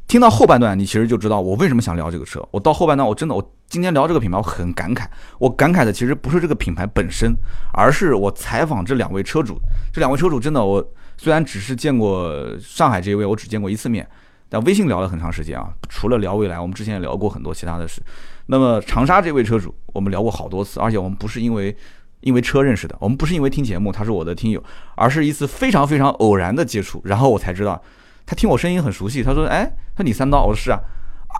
[0.08, 2.42] 听到后半段，你其实就知道我为什么想聊这个车。
[2.50, 5.04] 我到后半段，我真的，我今天聊这个品牌，我很感慨。
[5.38, 7.30] 我感慨的其实不是这个品牌本身，
[7.74, 9.60] 而是我采访这两位车主。
[9.92, 10.82] 这两位车主真的，我
[11.18, 14.08] 虽然只是见过上海这一位，我只见过一次面，
[14.48, 15.68] 但微信聊了很长时间啊。
[15.90, 18.00] 除了聊未来，我们之前也聊过很多其他的事。
[18.46, 21.76] 那么长沙这位车主，我们聊过好多次，而且我们不是因为
[22.20, 24.64] 因为车认识的，我们不是因为听节目，他是我的听友，
[24.96, 27.82] 而是一次非常非常偶然的接触，然后我才知道。
[28.28, 29.64] 他听我声音很熟悉，他说：“哎，
[29.96, 30.78] 说你三刀，我说是啊，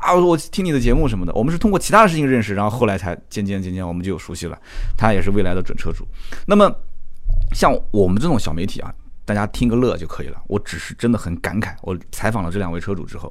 [0.00, 4.58] 啊，我说我听你的节目什么的，我们是通过其他的事情认识，然后后来才渐渐渐渐我们就熟悉了。
[4.96, 6.08] 他也是未来的准车主。
[6.46, 6.74] 那么
[7.52, 8.90] 像我们这种小媒体啊，
[9.26, 10.40] 大家听个乐就可以了。
[10.46, 13.30] 我只是真的很感慨，我采访了这两位车主之后，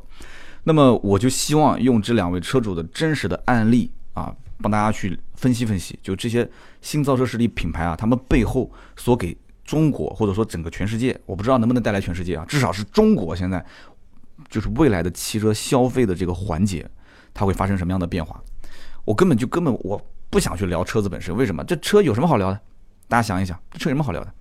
[0.64, 6.48] 那么我就希望用这两位车主的真实的案例啊，帮大家去分析分析，就这些
[6.80, 9.36] 新造车势力品牌啊，他们背后所给。”
[9.68, 13.64] 中国或者说整个全世界，我不知道能不能带来全世界啊，至少是中国现在
[14.50, 16.90] 就是未来的汽车消费的这个环节，
[17.34, 18.42] 它会发生什么样的变化？
[19.04, 21.64] 我根本就根本我不想去聊车子本身，为什么？
[21.66, 22.60] 这车有什么好聊的？
[23.10, 24.34] 大家想一想，这车有什么好聊的？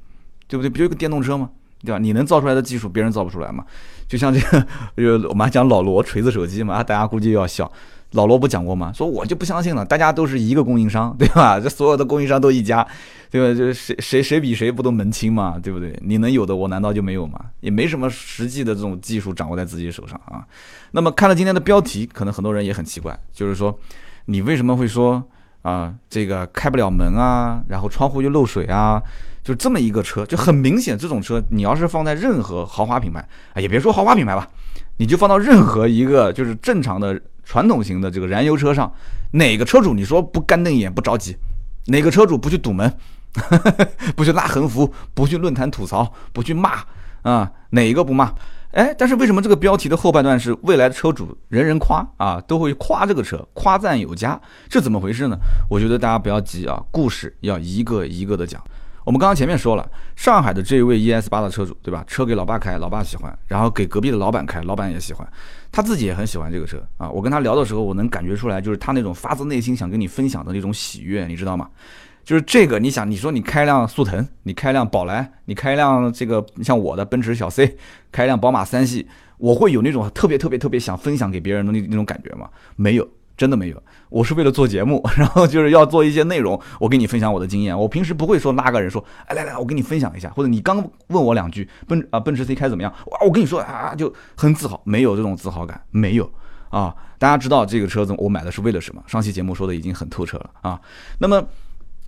[0.47, 0.71] 对不对？
[0.71, 1.51] 不就一个电动车吗？
[1.85, 1.99] 对吧？
[1.99, 3.65] 你能造出来的技术，别人造不出来吗？
[4.09, 7.71] 就像这个， 就我们还讲老罗锤子手机嘛，大家估计又要笑。
[8.17, 8.91] 老罗不讲过吗？
[8.93, 11.59] 说我就不相信了，大家都是一个供应商，对吧？
[11.63, 12.85] 这所有的供应商都一家，
[13.31, 13.57] 对吧？
[13.57, 15.97] 就是谁谁谁比谁不都门清嘛，对不对？
[16.03, 17.39] 你能有的，我难道就没有吗？
[17.61, 20.45] 也没什么实际的这种技术掌握在自己手上啊。
[20.93, 23.79] 那么看了今天的标题，可能很多人也很奇怪，就是说
[24.25, 25.23] 你为什么会说
[25.63, 29.03] 啊这个开不了门啊，然后窗户又漏水啊？
[29.45, 33.21] 就这么一个车，就很明显，这种车你要是放在任何豪华品牌，
[33.55, 34.49] 啊，也别说豪华品牌吧，
[34.99, 37.21] 你就放到任何一个就是正常的。
[37.49, 38.93] 传统型的这个燃油车上，
[39.31, 41.37] 哪个车主你说不干瞪眼不着急？
[41.87, 42.93] 哪个车主不去堵门，
[44.17, 46.83] 不去拉横幅，不去论坛吐槽，不去骂
[47.23, 47.49] 啊？
[47.71, 48.33] 哪一个不骂？
[48.73, 55.37] 哎，但是为什么这个标题的后半段是未来的车主人人夸啊，都会夸这个车，夸赞有加，这怎么回事呢？
[55.71, 58.61] 我觉得大家不要急啊，故事要一个一个的讲。
[59.07, 62.03] 我们刚刚前面说了，上海的这一位 ES 八的车主，对吧？
[62.09, 65.25] 车给老爸开，老爸喜欢；然后给隔壁的老板开，老板也喜欢。
[65.71, 67.09] 他自己也很喜欢这个车啊。
[67.09, 71.71] 我跟他聊的时候，我能感觉出来，就是他那种发自内心想跟你分享的那种喜悦，你知道吗？
[72.25, 77.77] 就是这个，你想，你说你开辆速腾，你开辆宝来，你开辆这个像我的奔驰小 C，
[78.11, 79.07] 开辆宝马三系，
[79.39, 82.51] 我会有那种特别特别特别想分享给别人的那那种感觉吗？
[82.75, 83.09] 没有。
[83.37, 87.79] 真的没有，我是为了做节目， 然后就是要做一些内容，我跟你分享我的经验。
[87.79, 92.91] 我平时不会说拉个人说，哎来来，我跟你分享一下，或者你刚问我两句，奔啊奔驰 C 开怎么样？
[93.07, 96.33] 哇，我跟你说啊，就很自豪，没有这种自豪感，没有
[96.71, 96.95] 啊。
[97.19, 99.03] 大家知道这个车子我买的是为了什么？
[99.07, 100.81] 上期节目说的已经很透彻了啊。
[101.19, 101.47] 那么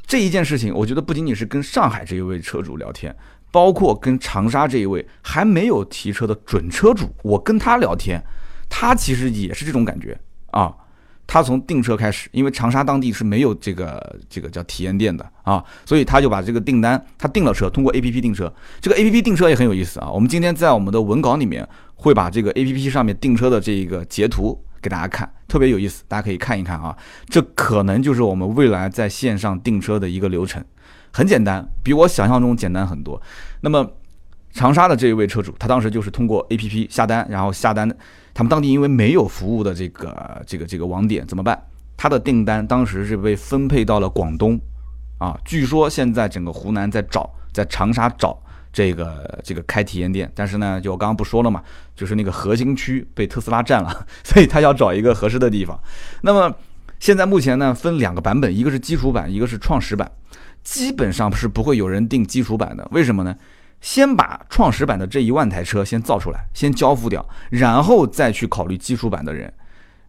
[0.07, 3.15] 这一件事情，我觉得不仅仅是跟上海这一位车主聊天，
[3.51, 8.23] 包括跟长沙这一位还没有提车的准车主，我跟他聊天，
[8.71, 10.19] 他其实也是这种感觉
[10.53, 10.75] 啊。
[11.29, 18.51] 他从订车开始，因为长沙当地是没有这个这个叫体验店的啊，所以他就把这个订单他订了车，通过 A P P 订车。
[18.81, 20.11] 这个 A P P 订车也很有意思啊。
[20.11, 26.97] 我们今天在我们的文稿里面会把这个 A P P 上面订车的这一个截图给大家看，特别有意思，大家可以看一看啊。
[27.29, 30.65] 这可能就是我们未来在线上订车的一个流程，
[31.13, 33.21] 很简单，比我想象中简单很多。
[33.61, 33.87] 那么
[34.53, 37.87] 长沙的这一位车主，他当时就是通过 APP 下单，然后下单，
[38.39, 41.61] 他们当地因为没有服务的这个这个这个网点怎么办？
[41.97, 44.57] 他的订单当时是被分配到了广东，
[45.19, 48.41] 啊，据说现在整个湖南在找，在长沙找。
[48.73, 51.61] 这个这个开体验店，但是呢，就我刚刚不说了嘛，
[51.97, 55.77] 就是那个核心区被特斯拉占了， 所以他要找一个合适的地方。
[56.21, 56.55] 那么
[57.01, 60.09] 现在目前呢，分两个版本，一个是基础版，一个是创始版。
[60.63, 63.35] 基本上是不会有人订基础版的，为什么呢？
[63.81, 69.53] 先把创始版的这一万台车先造出来，先交付掉，然后再去考虑基础版的人。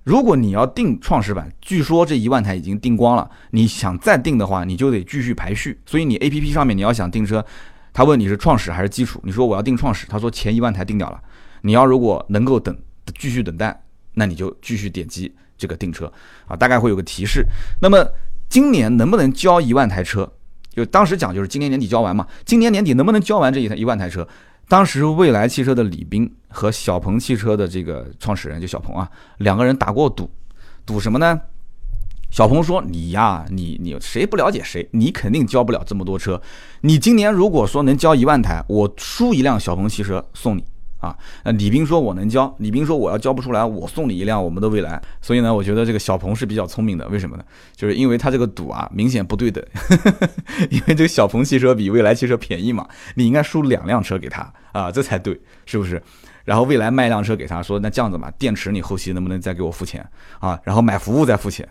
[0.03, 5.79] 如果你要订创始版，据说这一万台已经订光了，你想再订的话，你就得继续排序。
[5.85, 7.45] 所以你 A P P 上面你要想订车。
[7.91, 9.19] 他问你是创始还是基础？
[9.23, 11.21] 你说我要订创始，他说前一万台订掉了。
[11.61, 12.75] 你要如果能够等
[13.19, 16.11] 继续等待，那你就继续点击这个订车
[16.47, 17.45] 啊，大概会有个提示。
[17.81, 18.03] 那么
[18.47, 20.31] 今年能不能交一万台车？
[20.79, 22.25] 就当时讲就是今年年底交完嘛。
[22.45, 24.27] 今年年底能不能交完这一台一万台车？
[24.67, 30.29] 当时蔚来汽车的李斌和小鹏汽车的这个创始人就小鹏啊，两个人打过赌，
[30.85, 31.41] 赌什么呢？
[32.31, 34.87] 小鹏说：“你呀，你你谁不了解谁？
[34.91, 36.39] 你肯定交不了这么多车。
[36.81, 40.63] 你今年如果说能交一万台，我输一辆小鹏汽车送你
[40.99, 47.07] 啊。”那李斌说：“我能交。”李斌说：“我要交不出来，我送你一辆我们的未来。”所以呢，我觉得这个小鹏是比较聪明的。
[47.09, 47.43] 为什么呢？
[47.75, 49.63] 就是因为他这个赌啊，明显不对等。
[50.69, 56.01] 因为这个小鹏汽车比未来汽车便宜嘛，你应该输两辆车给他啊，这才对，是不是？
[56.45, 60.03] 然后未来卖一辆车给他，说那这样子嘛，电池你后期能不能再给我付钱
[60.39, 60.59] 啊？
[60.63, 61.67] 然后买服务再付钱。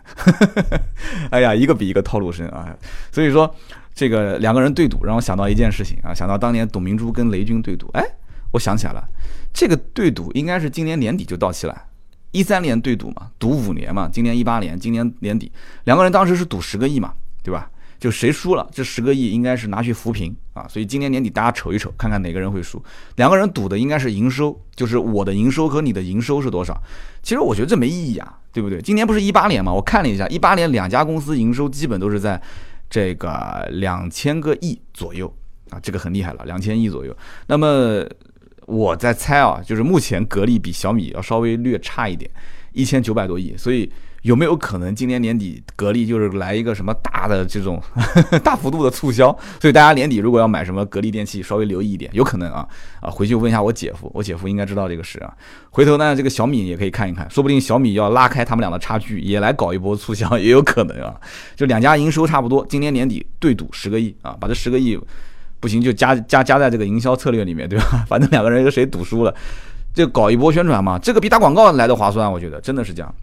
[1.31, 2.73] 哎呀，一个比一个套路深啊！
[3.11, 3.53] 所以说
[3.93, 7.89] 这个两个人对赌，让我想到一件事情啊，想到当年董明珠跟雷军对赌。
[7.93, 8.05] 哎，
[8.51, 9.03] 我想起来了，
[9.53, 11.83] 这个对赌应该是今年年底就到期了。
[12.31, 15.51] 一三年对赌嘛，赌五年嘛，今年一八年，今年年底，
[15.85, 17.69] 两个人当时是赌十个亿嘛，对吧？
[17.99, 22.81] 就谁输了，这十个亿应该是拿去扶贫啊，所以今年年底大家瞅一瞅，看看哪个人会输。
[23.17, 26.81] 两个人赌的应该是营收，就是我的营收和你的营收是多少。
[27.21, 28.81] 其实我觉得这没意义啊，对不对？
[28.81, 32.41] 今年不是一八年嘛，我看了一下，一八年两家公司营收基本都是在
[32.89, 35.27] 这个两千个亿左右
[35.71, 37.13] 啊，这个很厉害了，两千亿左右。
[37.47, 38.05] 那么
[38.69, 42.29] 我在猜啊，就是目前格力比小米要稍微略差一点，
[42.73, 43.91] 一千九百多亿，所以。
[44.23, 47.81] 有没有可能今年年底格力就是来一个什么大的这种
[48.43, 49.31] 大幅度的促销？
[49.61, 52.67] 所以大家年底如果要买什么格力电器，稍微留意一点，有可能啊
[52.99, 53.09] 啊！
[53.09, 55.33] 回去问一下我姐夫，我姐夫应该知道这个事啊。
[55.69, 61.15] 回头呢，这个小米也可以看一看，说不定小米要拉开他们俩的差距，也来搞一波促销，也有可能啊。
[61.55, 64.99] 就两家营收差不多，今年年底对赌十个亿啊，把这十个亿
[65.59, 68.03] 不行就加加加在这个营销策略里面，对吧？
[68.07, 69.33] 反正两个人有谁赌输了，
[69.93, 73.15] 就搞一波宣传嘛，这个比打广告来的划算，我觉得真的是这样。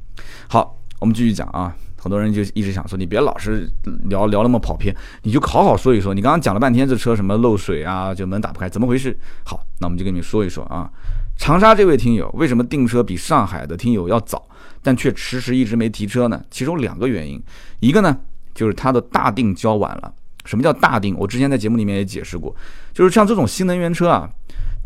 [0.49, 0.77] 好。
[0.99, 3.71] 我们继续讲啊，很多人就一直想说，你别老是
[4.05, 6.15] 聊聊那么跑偏，你就好好说一说。
[6.15, 9.15] 你刚刚讲了半天这车什么漏水啊，就门打不开，怎么回事？
[9.45, 10.91] 好，那我们就跟你们说一说啊。
[11.37, 14.43] 长沙这位听友为什么订车比上海的听友要早，
[14.83, 16.43] 但却迟迟一直没提车呢？
[16.51, 17.39] 其中两个原因，
[17.81, 18.17] 一个呢
[18.55, 20.11] 就是他的大定交晚了。
[20.47, 21.15] 什么叫大定？
[21.19, 22.55] 我之前在节目里面也解释过，
[22.95, 24.31] 就是像这种新能源车啊。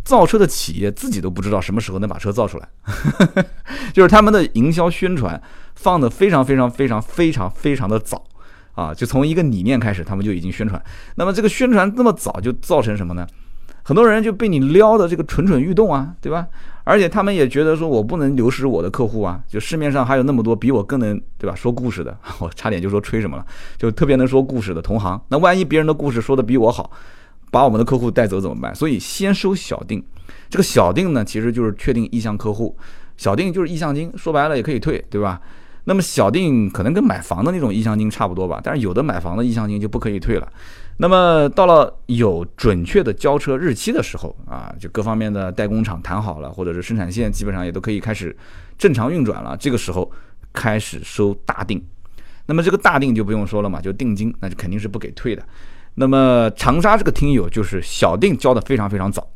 [0.02, 2.66] 造车的企业自己都不知道什么时候能把车造出来，
[3.92, 5.40] 就是他们的营销宣传
[5.74, 8.24] 放的非常非常非常非常非常的早
[8.74, 10.82] 啊，就从一个理念开始，他们就已经宣传。
[11.16, 13.26] 那么这个宣传这么早，就造成什么呢？
[13.82, 16.46] 很多人就被你撩的这个蠢蠢欲动啊，对吧？
[16.90, 23.46] 而且他们也觉得说我不能流失我的客户啊，就市面上还有那么多比我更能对吧说故事的， 我差点就说吹什么了，
[23.78, 25.20] 就特别能说故事的同行。
[25.28, 26.90] 那万一别人的故事说的比我好？
[27.52, 28.74] 把我们的客户带走怎么办？
[28.74, 30.04] 所以先收小定，
[30.48, 32.76] 这个小定呢，其实就是确定意向客户，
[33.16, 35.40] 小定就是意向金，说白了也可以退，对吧？
[35.84, 40.48] 那么小定可能跟买房的那种意向金差不多吧，但是有的买房的意向金就不可以退了。
[41.02, 48.36] 那么到了有准确的交车日期的时候啊，就各方面的代工厂谈好了，或者是生产线基本上也都可以开始
[48.76, 50.12] 正常运转了，这个时候
[50.52, 51.82] 开始收大定。
[52.44, 55.42] 那么这个大定就不用说了嘛，就定金，那就肯定是不给退的。
[55.94, 59.26] 那么长沙这个听友就是小定交的非常非常早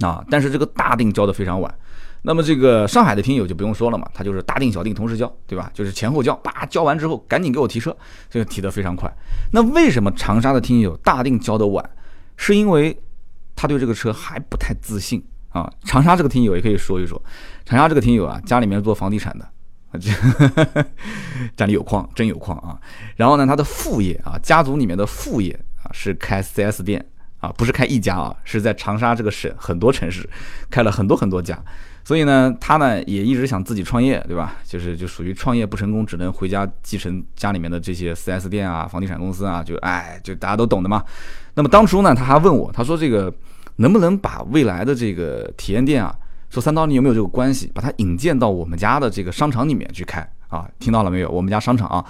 [0.00, 1.74] 啊，但是这个大定交的非常晚。
[2.22, 5.70] 那么这个上海的听友就不用说了嘛，他就是大定小定同时交，对吧？
[5.72, 7.96] 就是前后交，叭交完之后赶紧给我提车，
[8.28, 9.10] 这个提得非常快。
[9.52, 11.88] 那为什么长沙的听友大定交的晚？
[12.36, 12.98] 是因为
[13.56, 15.70] 他对这个车还不太自信啊。
[15.84, 17.20] 长沙这个听友也可以说一说，
[17.64, 19.48] 长沙这个听友啊，家里面做房地产的。
[19.92, 19.98] 啊，
[21.56, 22.78] 家里有矿，真有矿啊！
[23.16, 25.52] 然后呢，他的副业啊，家族里面的副业
[25.82, 27.04] 啊，是开 4S 店
[27.40, 30.30] 啊，不是开一家啊，是在长沙这个省很多城市
[30.70, 31.60] 开了很多很多家。
[32.10, 34.56] 所以呢，他呢也一直想自己创业，对吧？
[34.64, 41.04] 就是就属于创业不成功，只能回家继承家里面的这些 4S 店啊、房地产公司啊，就哎，就大家都懂的嘛。
[41.54, 43.32] 那么当初呢，他还问我，他说这个
[43.76, 46.12] 能不能把未来的这个体验店啊，
[46.48, 50.68] 说三刀你有没有这个关系，把它引荐到我们家的这个商场里面去开啊？
[50.80, 51.30] 听到了没有？
[51.30, 52.04] 我们家商场啊。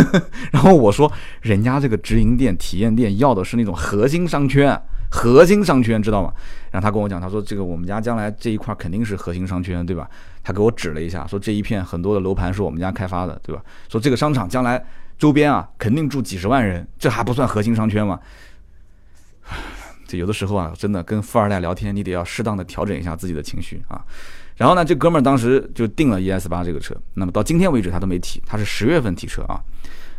[0.52, 4.78] 然后我说，人家这个直营店、体验店要的是那种核心商圈。
[5.16, 6.30] 核心商圈知道吗？
[6.70, 10.06] 然后他跟我讲，他说这个我们家将来这一块肯定是核心商圈，对吧？
[10.44, 13.62] 他给我指了一下，说这一片很多的楼盘是我们家开发的，对吧？
[13.88, 14.84] 说这个商场将来
[15.16, 18.20] 周边啊肯定住几十万人，这还不算核心商圈吗？
[20.06, 24.04] 这有的时候啊，真的跟富二代聊天，你得要适当的调整一下自己的情绪啊。
[24.56, 29.60] 然后呢，这哥们儿当时就订了 ES 八这个车，那么到今天为止他都没提，他是十月份提车啊。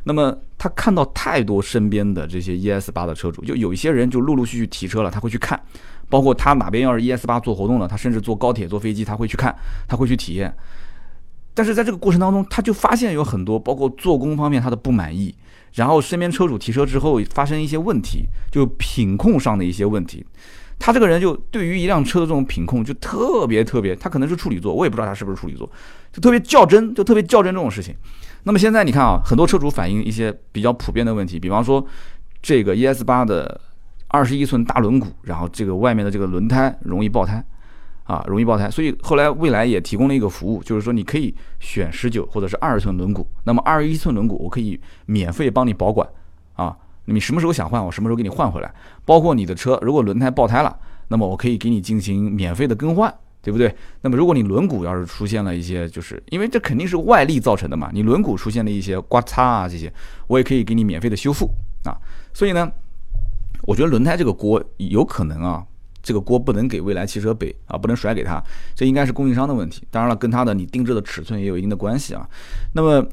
[0.08, 5.62] 那么他看到太多身边的这些 ES 八的车主，就有一些人就陆陆续续提车了，他会去看，
[6.08, 9.54] 包括他哪边要是 ES 八做活动了，他甚至坐高铁、坐飞机，他会去看，
[9.86, 10.56] 他会去体验。
[11.54, 15.36] 但是在这个过程当中，他就发现有很多，包括做工方面他的不满意，
[15.74, 20.26] 然后身边车主提车之后发生一些问题，就品控上的一些问题。
[20.80, 25.70] 他这个人就对于一辆车的这种品控就特别特别，他可能是处女座，我也不知道他是不是处女座，
[26.14, 27.94] 就特别较真，就特别较真这种事情。
[28.48, 31.86] 那么现在你看啊，很多车主反映一些比较普遍的问题，比方说
[32.42, 33.60] 这个 ES 八的
[34.08, 37.44] 二十一寸大轮毂，然后这个外面的这个轮胎容易爆胎，
[38.06, 38.72] 啊，容易爆胎。
[38.72, 46.08] 所以后来蔚来也提供了一个服务，就是说你可以选十九或者是二十寸轮毂，那么二十一寸轮毂我可以免费帮你保管，
[46.54, 50.74] 啊，你什么时候想换我什么时候给你换回来，包括你的车如果轮胎爆胎了，
[51.10, 53.14] 那么我可以给你进行免费的更换。
[53.48, 53.74] 对不对？
[54.02, 59.90] 那么如果你轮毂要是出现了一些，就是因为这肯定是外力造成的嘛，你轮毂出现了一些刮擦啊这些，
[60.28, 61.50] 我也可以给你免费的修复
[61.86, 61.96] 啊。
[62.34, 62.70] 所以呢，
[63.62, 65.66] 我觉得轮胎这个锅有可能啊，
[66.04, 68.44] 这个锅不能给未来汽车背啊，不能甩给他，
[68.76, 69.88] 这应该是供应商的问题。
[69.90, 72.28] 当然了，跟他的你定制的尺寸也有一定的关系啊。
[72.74, 73.08] 那么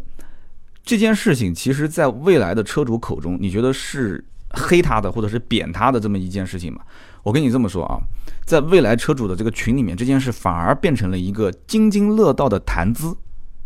[0.83, 6.81] 这件事情，其实在未来的车主口中，你觉得是黑他的或者是贬他的这么一件事情吗？
[7.23, 7.97] 我跟你这么说啊，
[8.44, 13.16] 在未来车主的这个群里面，这件事反而变成了一个津津乐道的谈资。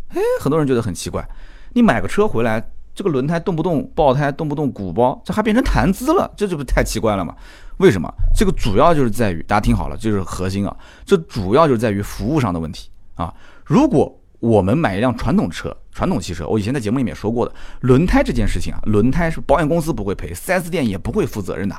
[0.09, 1.27] 哎，很多人觉得很奇怪，
[1.73, 7.35] 你买个车回来，这个轮胎动不动爆胎，动不动鼓包，这还变成谈资了，这这不太奇怪了吗？
[7.77, 8.11] 为什么？
[8.35, 13.33] 这个主要就是在于大家听好了，这是核心啊，这主要就是在于服务上的问题啊。
[13.65, 21.75] 如果我们买一辆传统车、传统汽车，我以前在节目里面说过的，轮胎这件事情啊，轮胎是保险公司不会赔，4S 店也不会负责任的。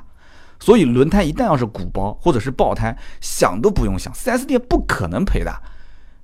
[0.60, 5.50] 所以轮胎一旦要是鼓包或者是爆胎，想都不用想，4S 店不可能赔的，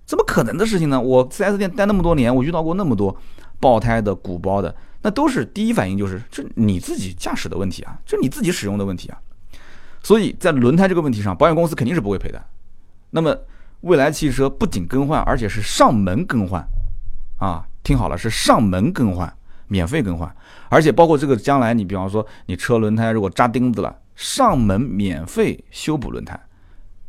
[0.05, 1.01] 怎么可能的事情呢？
[1.01, 3.17] 我 4S 店待那么多年，我遇到过那么多
[3.59, 9.19] 爆胎的、鼓包的，那都是第一反应就是这你自己驾驶的问题啊，这你自己使用的问题啊。
[10.03, 12.45] 所以在轮胎这个问题上，保险公司肯定是不会赔的。
[13.11, 13.35] 那么
[13.81, 16.63] 未来汽车不仅更换，而且是上门更换
[17.39, 19.33] 啊，听好了，是上门更换，
[19.67, 20.31] 免费更换，
[20.69, 23.97] 而且包括这个将来你比方说你车轮胎如果扎钉子了。
[24.17, 26.41] 上门免费修补轮胎，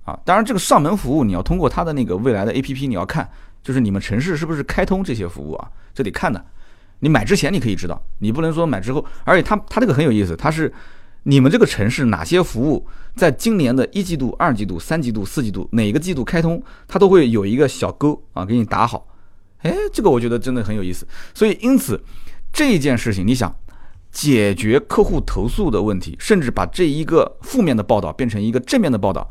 [0.03, 3.27] 啊，当然这个上门服务你要通过他的那个未来的 A P P，你要看，
[3.63, 5.71] 就是你们城市是不是开通这些服务啊？
[5.93, 6.45] 这得看的。
[6.99, 9.05] 你买之前你可以知道，你不能说买之后。
[9.23, 10.71] 而且他他这个很有意思，他是
[11.23, 19.07] 你们这个城市哪些服务在今年的一季度、二季度、三季度、四季度哪个季度开通，它都会有一个小勾啊，给你打好。
[19.59, 21.07] 哎，这个我觉得真的很有意思。
[21.33, 22.03] 所以因此
[22.51, 23.55] 这件事情，你想。
[24.17, 29.29] 解决客户投诉的问题，甚至把这一个负面的报道变成一个正面的报道，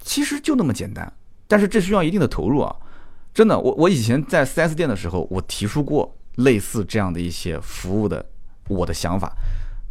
[0.00, 1.12] 其实就那么简单。
[1.46, 2.74] 但是这需要一定的投入啊！
[3.32, 8.28] 真的，我我以前在 4S 店的时候，我提出过类似这样的一些服务的
[8.66, 9.32] 我的想法，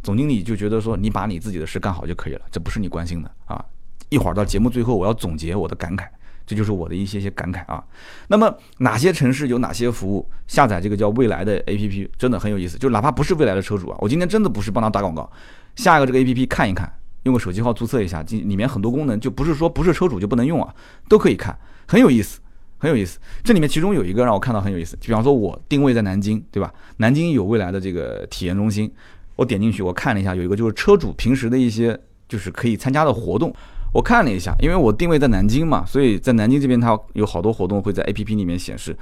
[0.02, 3.64] 总经理就觉得说你把你自己的事干好就可以了，这不是你关心的啊！
[4.10, 6.06] 一会儿到节目最后，我要总结我的感慨。
[6.48, 7.84] 这就是我的一些些感慨啊。
[8.28, 10.26] 那么哪些城市有哪些服务？
[10.46, 12.78] 下载这个叫未来的 APP，真的很有意思。
[12.78, 15.30] 就哪怕不是未来的车主啊，我今天真的不是帮他打广告。
[15.76, 16.90] 下一个这个 APP 看一看，
[17.24, 20.74] 用个手机号注册一下，里面很多功能就不是说不是车主就不能用啊，
[21.06, 21.54] 都可以看，
[21.86, 22.40] 很有意思，
[22.78, 23.18] 很有意思。
[23.44, 26.72] 这里面其中有一个让我看到很有意思，比方说我定位在南京，对吧？
[26.96, 28.90] 南京有未来的这个体验中心，
[29.36, 33.54] 我点进去我看了一下，有一个就是车主平时的一些就是可以参加的活动。
[33.92, 38.96] 我看了一下，因为我定位在南京嘛，所以在南京这边它有好多活动会在 A P P 里面显示，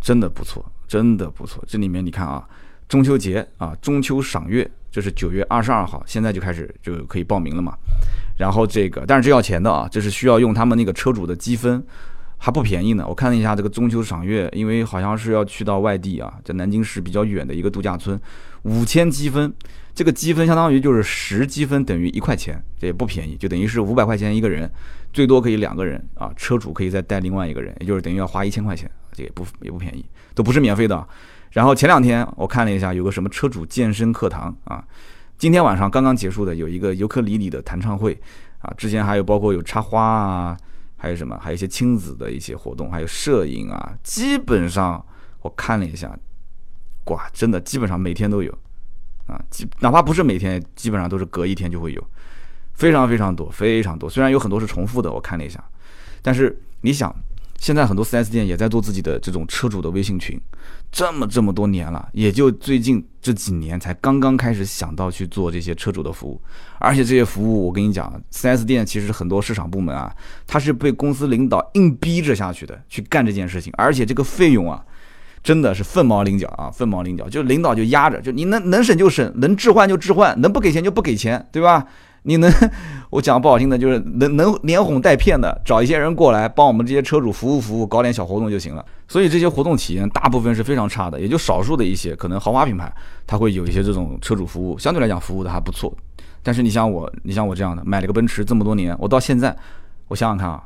[0.00, 1.62] 真的不错，真的不错。
[1.66, 2.46] 这里面你看啊，
[2.88, 7.76] 中秋节啊，中秋赏月，这是九月二十二号，现在就开始就可以报名了嘛。
[8.38, 11.84] 然后这个，但是这要钱的啊，这是需要用他们那个车主的积分，
[12.38, 13.04] 还不便宜呢。
[13.06, 18.20] 我看了一下这个中秋赏月，因为好像是要去到外地啊，在南京市比较远的一个度假村，
[18.62, 19.52] 五千积分，
[19.94, 24.68] 这个积分相当于就是十积分等于一块钱，这也不便宜，就等于是五百块钱一个人，
[25.12, 31.06] 最多可以两个人啊，车主可以再带另外一个人，也就是等于要花一千块钱，这也不也不便宜，都不是免费的。
[31.52, 34.84] 然后前两天我看了一下，有个什么车主健身课堂啊。
[35.38, 38.18] 今天晚上刚刚结束的有一个尤克里里的弹唱会，
[38.58, 40.56] 啊，之前还有包括有插花啊，
[40.96, 45.04] 还有什么，还有一些亲子的一些活动，还有摄影啊，基本上
[45.42, 46.16] 我看了一下，
[47.06, 48.56] 哇，真的基本上每天都有，
[49.26, 52.04] 啊，基哪怕不是每天，基本上都是隔一天就会有，
[52.74, 54.08] 非常非常多，非常多。
[54.08, 55.62] 虽然有很多是重复的，我看了一下，
[56.22, 57.14] 但是你想。
[57.56, 60.38] 现在很多 4S 店也在做自己的这种车主的微信群，
[60.92, 66.38] 这么这么多年了，也就最近这几年才刚刚开始想到去做这些车主的服务，
[66.78, 70.14] 而且这些服务我跟你讲，4S 店其实很多市场部门啊，
[70.46, 74.84] 他是被公司领导硬逼着下去的去干这件事情，而且这个费用啊，
[75.44, 81.86] 真的是凤毛麟角啊，凤毛麟角，就领导就压着，就你能能省就省，能置换就置换，能不给钱就不给钱，对吧？
[82.22, 82.50] 你能，
[83.10, 88.82] 我讲不好听的，就是能能连哄带骗的找一些人过来帮我们这些车主服务服务，搞点小活动就行了。
[89.06, 92.90] 所以这些活动体验大部分是非常差的，也就少数的一些可能豪华品牌，
[93.26, 95.94] 它会有一些这种车主服务，相对来讲服务的还不错。
[96.42, 99.54] 但是你像我，你像我这样的，买了个奔驰这么多年，我到现在，
[100.08, 100.62] 我想想看啊。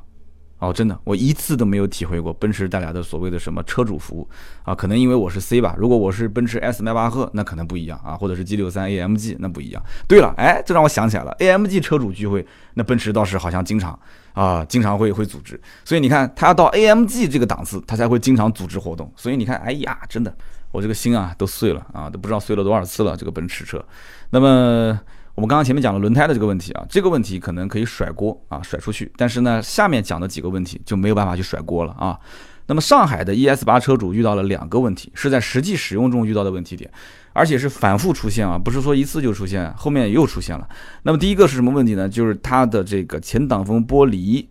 [0.59, 4.29] 哦，真的，我一次都没有体会过奔驰带来的所谓的什么车主服务
[4.65, 5.77] 啊，可能因为我是 C 吧。
[5.79, 9.81] 如果我是奔驰 S 迈巴赫，那可能不一样啊，或者是 G 六三 AMG，那不一样。
[10.09, 12.45] 对了，哎，这让我想起来了，AMG 车主聚会，
[12.75, 13.97] 那奔驰倒是好像经常
[14.33, 15.61] 啊，经常会会组织。
[15.85, 19.13] 所以你看，他要到 AMG 这个档次，他才会经常组织活动。
[19.15, 20.37] 所以你看，哎呀，真的，
[20.73, 23.17] 我这个心啊都碎了啊，都不知道碎了多少次了。
[23.17, 23.85] 这个奔驰车，
[24.31, 24.99] 那么。
[25.39, 29.13] 我们刚刚前面讲了轮胎的这个问题啊，这个问题可能可以甩锅啊，甩出去。
[29.17, 32.19] 但是呢，下面讲的几个问题就没有办法去甩锅了啊。
[32.67, 36.91] 那么上海的 ES 八车主遇到了两个问题，是在实际使用中遇到的问题点，
[37.35, 40.69] 而且是反复出现啊，不是说一次就出现，后面又出现了。
[41.05, 42.09] 那么第一个是什么问题呢？
[42.09, 44.45] 就是它的这个前挡风玻璃，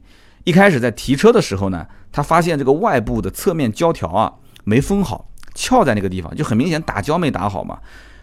[0.45, 4.33] 一开始在提车的时候呢，他发现这个外部的侧面胶条啊
[4.63, 7.77] 没封好，翘在那个地方，就很明显打胶没打好嘛。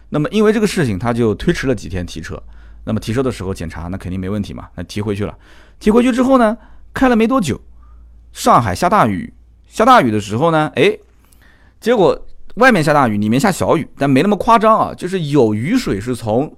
[0.09, 2.41] 那么因为这个事情，他就推迟了几天提车。
[2.85, 4.69] 那么提车的时候检查，那肯定没问题嘛。
[4.75, 5.37] 那提回去了，
[5.79, 6.57] 提回去之后呢，
[6.93, 7.59] 开了没多久，
[8.31, 9.33] 上海下大雨，
[9.67, 10.97] 下大雨的时候呢，哎，
[11.81, 12.25] 结果
[12.55, 16.55] 外面下大雨，里面下小雨，但没那么夸张啊，就是有雨水是从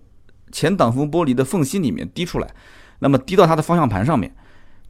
[0.52, 2.48] 前挡风玻璃的缝隙里面滴出来，
[3.00, 4.34] 那么滴到它的方向盘上面。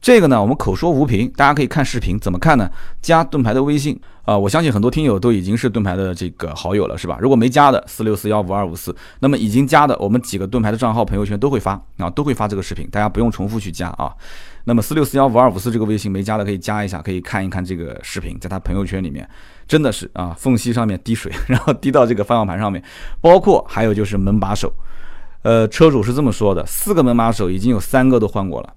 [0.00, 2.70] 这个呢，我们口说无凭，大家可以看视频，怎么看呢？
[3.02, 7.18] 加盾牌的微信啊，我相信很多听友都已经是盾牌的这个好友了，是吧？
[7.20, 14.14] 如果没加的，四六四幺五二五四，那么已经加的，我们几个盾牌的账号朋友圈都会发啊，都会发这个视频，大家不用重复去加啊。
[14.64, 19.28] 那么四六四幺五二五四这个微信没加的可以加一下，可以看一看这个视频，在他朋友圈里面
[19.66, 22.80] 真的是啊，缝隙上面滴水， 然后滴到这个方向盘上面，
[23.20, 24.72] 包括还有就是门把手，
[25.42, 28.72] 呃，车主是这么说的，四个门把手已经有三个都换过了。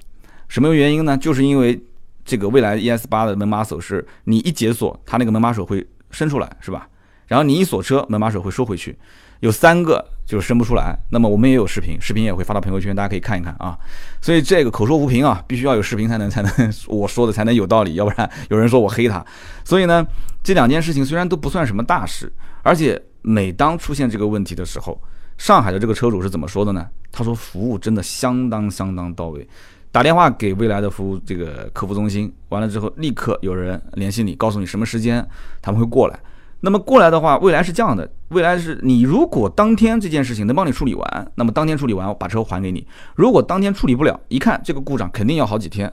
[0.52, 1.18] 什么原因呢？
[1.18, 1.82] 就是因为
[2.26, 6.90] 这个蔚来 ES 八的门把手是你一解锁，它那个门把手会伸出来，是吧？
[7.28, 8.94] 然后你一锁车，门把手会收回去，
[9.40, 10.94] 有三个就是伸不出来。
[11.10, 13.80] 那么我们也有视频，视频也会发到朋友圈，大家可以看一看啊。
[14.22, 16.52] 所以这个口说无凭啊，必须要有视频才能才能
[16.90, 19.26] 我说的才能有道理，要不然有人说我黑他。
[19.64, 20.06] 所以呢，
[20.44, 22.30] 这两件事情虽然都不算什么大事，
[22.62, 25.02] 而且每当出现这个问题的时候，
[25.38, 26.86] 上海的这个车主是怎么说的呢？
[27.10, 29.48] 他说服务真的相当相当到位。
[29.92, 35.28] 打电话给未来的服务这个客服中心，完了之后立刻有人联系你，告诉你什么时间
[35.62, 36.20] 他们会过来。
[36.62, 42.86] 那么过来的话，未来是这样的，未来是你如果当天这件事情能帮你处理完，那么当天处理完我把车还给你；
[43.16, 45.92] 如果当天处理不了，一看这个故障肯定要好几天，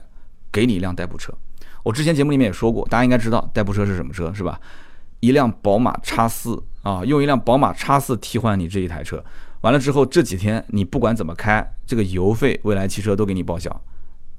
[0.51, 1.33] 给你一辆代步车。
[1.83, 4.59] 我之前节目里面也说过，大家应该知道代步车是什么车是吧？
[5.19, 9.21] 一辆宝马叉四啊，用一辆宝马叉四替换你这一台车。
[9.61, 13.69] 完了之后，这几天你不管怎么开，这个油费未来汽车都给你报销。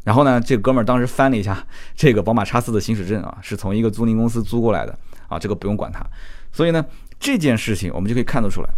[0.05, 1.63] 然后呢，这个哥们儿当时翻了一下
[1.95, 4.99] 这个宝马叉四的行驶证啊，是从一个租赁公司租过来的
[5.29, 6.03] 啊，这个不用管它。
[6.51, 6.83] 所以呢，
[7.19, 8.69] 这件事情我们就可以看得出来，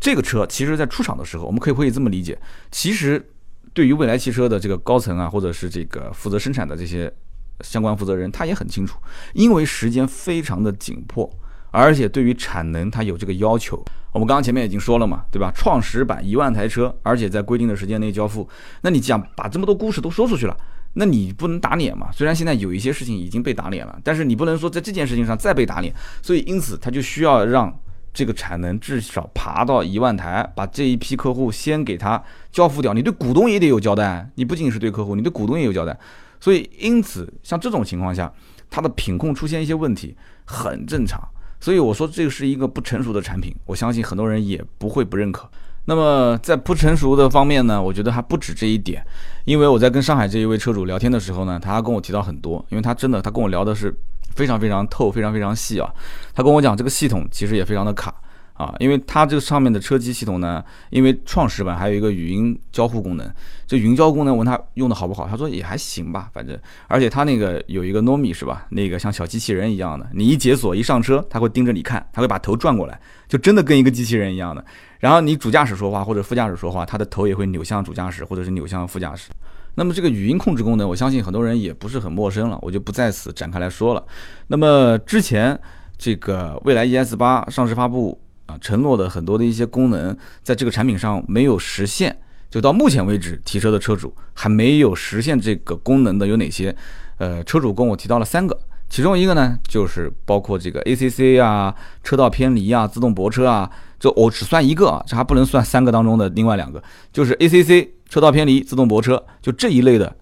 [0.00, 2.36] 这个车其实在出厂的时候，我们可以可以这么理解，
[2.72, 3.24] 其实
[3.72, 7.12] 对于未来汽车的这个高层啊，或者是这个负责生产的这些
[7.60, 8.98] 相关负责人，他也很清楚，
[9.34, 11.32] 因为时间非常的紧迫。
[11.70, 13.84] 而且对于产能，他有这个要求。
[14.16, 15.52] 我们刚刚前面已经说了嘛，对吧？
[15.54, 18.48] 创始版一万台车，而且在规定的时间内交付。
[18.80, 20.56] 那你讲把这么多故事都说出去了，
[20.94, 22.08] 那你不能打脸嘛？
[22.10, 25.94] 虽然现在有一些事情已经被打脸了，但是你不能说在这件事情上再被打脸。
[26.22, 27.78] 所以因此，他就需要让
[28.14, 32.94] 这个产能至少爬到一万台，把这一批客户先给他交付掉。
[32.94, 35.94] 你对股东也得有交代，你不仅是对客户，你对股东也有交代。
[36.40, 38.32] 所以因此，像这种情况下。
[38.68, 41.22] 它的品控出现一些问题，很正常。
[41.60, 45.48] 所以我说这个是一个不成熟的产品，我相信很多人也不会不认可。
[45.86, 49.04] 那么在不成熟的方面呢，我觉得还不止这一点，
[49.44, 53.94] 因为我在跟上海这一位车主聊天的时候呢，他跟我提到很多，因为他真的他跟我聊的是
[54.34, 55.88] 非常非常透，非常非常细啊。
[56.34, 58.14] 他跟我讲这个系统其实也非常的卡。
[58.56, 63.30] 啊，因为它这个上面的车机系统呢，因为创始版还有一个语音交互功能，
[63.66, 72.98] 这语音交互功能问他用的好不好，他说也还行吧，反正，而且它那个有一个 Nomi 是吧，那个像小机器人一样的，你一解锁一上车，它会盯着你看，它会把头转过来，
[73.28, 74.64] 就真的跟一个机器人一样的。
[75.00, 79.28] 然后你主驾驶说话或者副驾驶说话，它的头也会扭向主驾驶或者是扭向副驾驶。
[79.74, 84.02] 那么这个语音控制功能，我相信很多人也不是很陌生了，我就不在此展开来说了。
[84.46, 85.60] 那么之前
[85.98, 88.18] 这个蔚来 ES 八上市发布。
[88.46, 92.16] 啊，承诺的很多的一些功能，在这个产品上没有实现，
[92.48, 96.74] 就到目前为止，提车的车主还没有实现这个功能的有哪些？
[97.18, 101.74] 呃，车主跟我提到了三个，其中一个呢，就是包括这个 ACC 啊、
[102.04, 106.82] 车道偏离啊、自动泊车啊，这我只算一个啊，这还不能算三个当中的另外两个，
[107.12, 110.14] 就是 ACC 车道偏离、自动泊车，就这一类的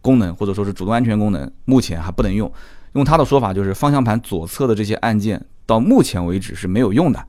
[0.00, 2.50] 功能或者说是主动安全功能，目前还不能用。
[2.94, 7.22] 用他的说法，就是方向盘左侧的这些按键，到目前为止是没有用的。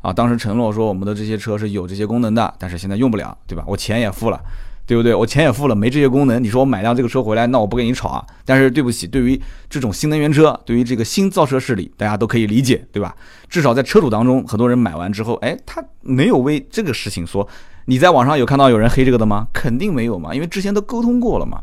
[0.00, 3.62] 啊，当时承诺说我们的这些车是有这些功能的，但是现在用不了，对吧？
[3.66, 4.40] 我钱也付了，
[4.86, 5.14] 对不对？
[5.14, 8.24] 我钱也付了，没这些功能，你说我买辆这个车回来，那我不跟你吵啊。
[8.44, 13.14] 但是对不起，对于这种新能源车，对于这个新造车势力，大家都可以理解，对吧？
[13.48, 17.46] 至少在车主当中，很多人买完之后，哎，他没有为这个事情说，
[17.84, 19.46] 你在网上有看到有人黑这个的吗？
[19.52, 21.60] 肯定没有嘛，因为之前都沟通过了嘛。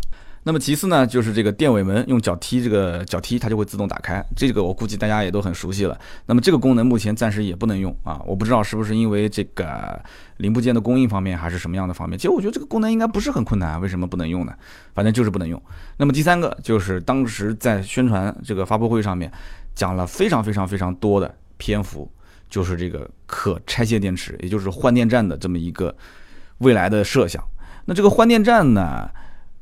[0.47, 5.99] 那么其次呢，就是这个电尾门用脚踢，这个脚踢它就会自动打开，这个我估计大家也都很熟悉了。
[6.25, 10.01] 那么这个功能目前暂时也不能用啊，我不知道是不是因为这个
[10.37, 12.17] 零部件的供应方面，还是什么样的方面。
[12.17, 14.53] 其实我觉得这个功能应该不是很困难，为什么不能用呢？
[14.93, 15.61] 反正就是不能用。
[15.97, 19.29] 那么第三个就是当时在宣传这个发布会上面
[19.75, 22.09] 讲了非常非常非常多的篇幅，
[22.49, 25.93] 就是这个可拆卸电池，也就是换电站的这么一个
[26.59, 27.43] 未来的设想。
[27.83, 29.09] 那这个换电站呢？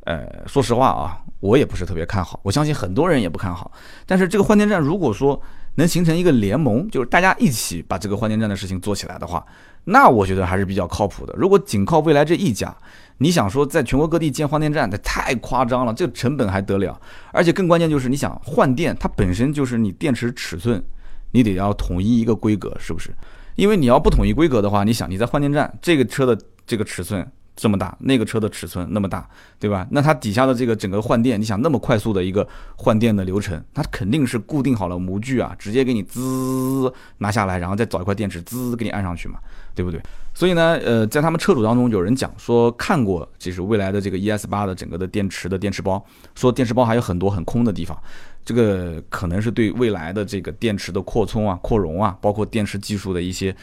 [0.05, 3.71] 呃，说实话啊，我也不是特别看好，我相信很多人也不看好。
[4.05, 5.39] 但是这个换电站如果说
[5.75, 9.43] 能形成一个联盟，就是大家一起把这个换电站的事情做起来的话，
[9.83, 11.33] 那我觉得还是比较靠谱的。
[11.35, 12.73] 如果仅靠未来这一家，
[13.17, 17.01] 你想说在全国各地建换电站，那太夸张了，这个成本还得了？
[17.33, 20.83] 而且更关键就是，你想换电，它本身就是你电池尺寸，
[21.31, 23.09] 你得要统一一个规格，是不是？
[23.55, 27.27] 因为你要不统一规格的话，你想你在换电站这个车的这个尺寸。
[27.55, 29.27] 这么大，那个车的尺寸那么大，
[29.57, 29.87] 对吧？
[29.91, 32.45] 那它底下的这个整个换电，你想那么快速的一个
[32.75, 39.39] 换电的流程，它肯定是固定好了模具啊，直接给你滋拿下来，然后再找一块电池滋给你按上去嘛，
[39.73, 40.01] 对不对？
[40.33, 47.97] 所以呢，呃，在他们车主当中有人讲说看过，就是未来的这个 ES 八的整个的电池的电池包，说电池包还有很多很空的地方，
[48.43, 53.55] 这个可能是对未来的这个电池的扩充啊、扩容啊，包括电池技术的一些。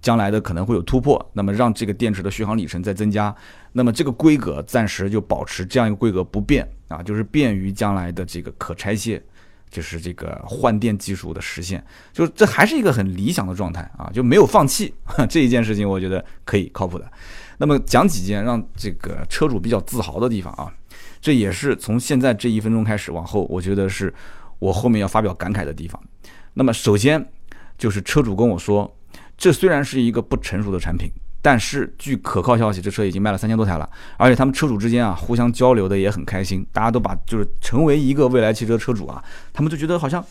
[0.00, 3.34] 将来的可能会有突破，那么让这个电池的续航里程再增加，
[3.72, 9.22] 那么这个规格暂时就保持这样一个规格不变啊，就是便于将来的这个可拆卸，
[9.70, 14.94] 就是这个换电技术的实现，就这还是一个很理想的状态啊，就没有放弃
[15.28, 17.10] 这一件事情，我觉得可以靠谱的。
[17.58, 20.72] 那么讲几件让这个车主比较自豪的地方啊，
[21.20, 24.12] 这也是从现在这一分钟开始往后，我觉得是
[24.58, 26.02] 我后面要发表感慨的地方。
[26.54, 27.22] 那么首先
[27.76, 28.90] 就是车主跟我说。
[29.40, 31.10] 这虽然是一个不成熟的产品，
[31.40, 33.88] 但是据可靠消息，这车已经卖了三千多台了，
[34.18, 39.24] 而且他们车主之间啊互相交流的也很开心，大家都把就是成为一个未来汽车车主啊，
[39.54, 40.22] 他们就觉得好像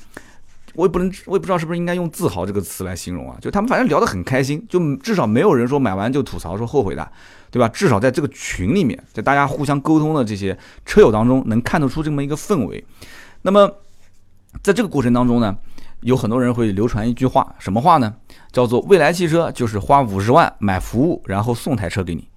[0.76, 7.12] 我也不能，我也不知道是不是应该用自豪这个词来形容啊，就他们反正聊得很开心，就至少没有人说买完就吐槽说后悔的，
[7.49, 7.68] 对吧？
[7.70, 10.55] 至少在这个群里面，在大家互相沟通的这些
[10.86, 12.86] 车友当中，能看得出这么一个氛围。
[13.41, 13.68] 那么
[14.62, 15.57] 在这个过程当中呢？
[16.01, 18.16] 有很多人会流传一句话，什么话呢？
[18.52, 22.28] 叫做未来汽车就是花五十万买服务，然后送台车给你，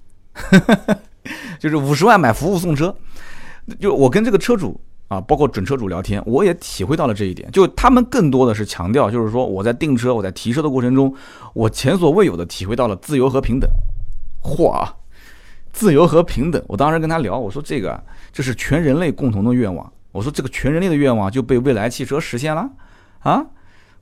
[1.58, 2.94] 就是五十万买服务送车。
[3.80, 7.50] 就我跟这个车主啊，包括准车主聊天，我也体会到了这一点。
[7.52, 11.14] 就他们更多的是强调，就是说我在订车、我在提车的过程中，
[11.54, 13.70] 我前所未有的体会到了自由和平等。
[14.42, 14.86] 嚯，
[15.72, 16.62] 自由和平等！
[16.66, 18.02] 我当时跟他聊，我说这个
[18.32, 19.90] 这是全人类共同的愿望。
[20.10, 22.68] 我说这个全人类的愿望就被未来汽车实现了。
[23.20, 23.46] 啊，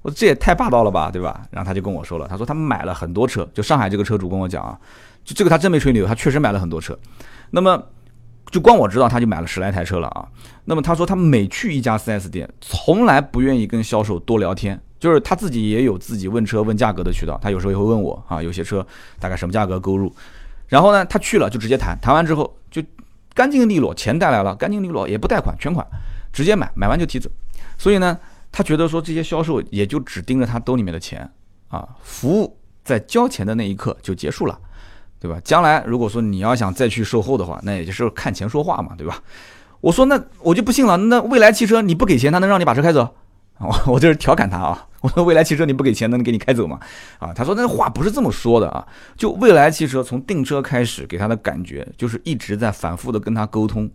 [0.02, 1.42] 我这也太霸道了吧，对吧？
[1.50, 4.78] 然后他就跟我说了，他说他买了很多车，就上海这个车主跟我讲啊，
[5.24, 6.98] 就这个他真没吹牛，他确实买了很多车。
[7.50, 7.82] 那么
[8.50, 10.26] 就光我知道他就买了十来台车了啊。
[10.64, 18.86] 那么他说他每去一家 4S 店，从来不愿意跟销售多聊天，就是他自己也有自己问车问价格的渠道，他有时候也会问我啊，有些车
[19.18, 20.14] 大概什么价格购入。
[20.68, 22.82] 然后呢，他去了就直接谈，谈完之后就
[23.34, 25.86] 干净利落，钱带来了，干净利落，也不贷款，全款
[26.32, 27.28] 直接买，买完就提走。
[27.76, 28.16] 所以呢，
[28.52, 31.30] 他觉得说这些销售也就只盯着他兜里面的钱
[31.68, 34.58] 啊，服务在交钱的那一刻就结束了，
[35.18, 35.40] 对吧？
[35.44, 39.22] 将来如果说你要想再去售后的话，那也就是看钱说话嘛，对吧？
[39.80, 43.14] 我说那我就不信了，那未来汽车你不给钱，他能让你把车开走？
[43.58, 46.80] 我 我就是调侃他啊，我说未来汽车你不给钱能给你开走吗？
[47.18, 48.86] 啊，他说那话不是这么说的啊，
[49.16, 53.90] 就未来汽车从订车开始给他的感觉就是一直在反复的跟他沟通，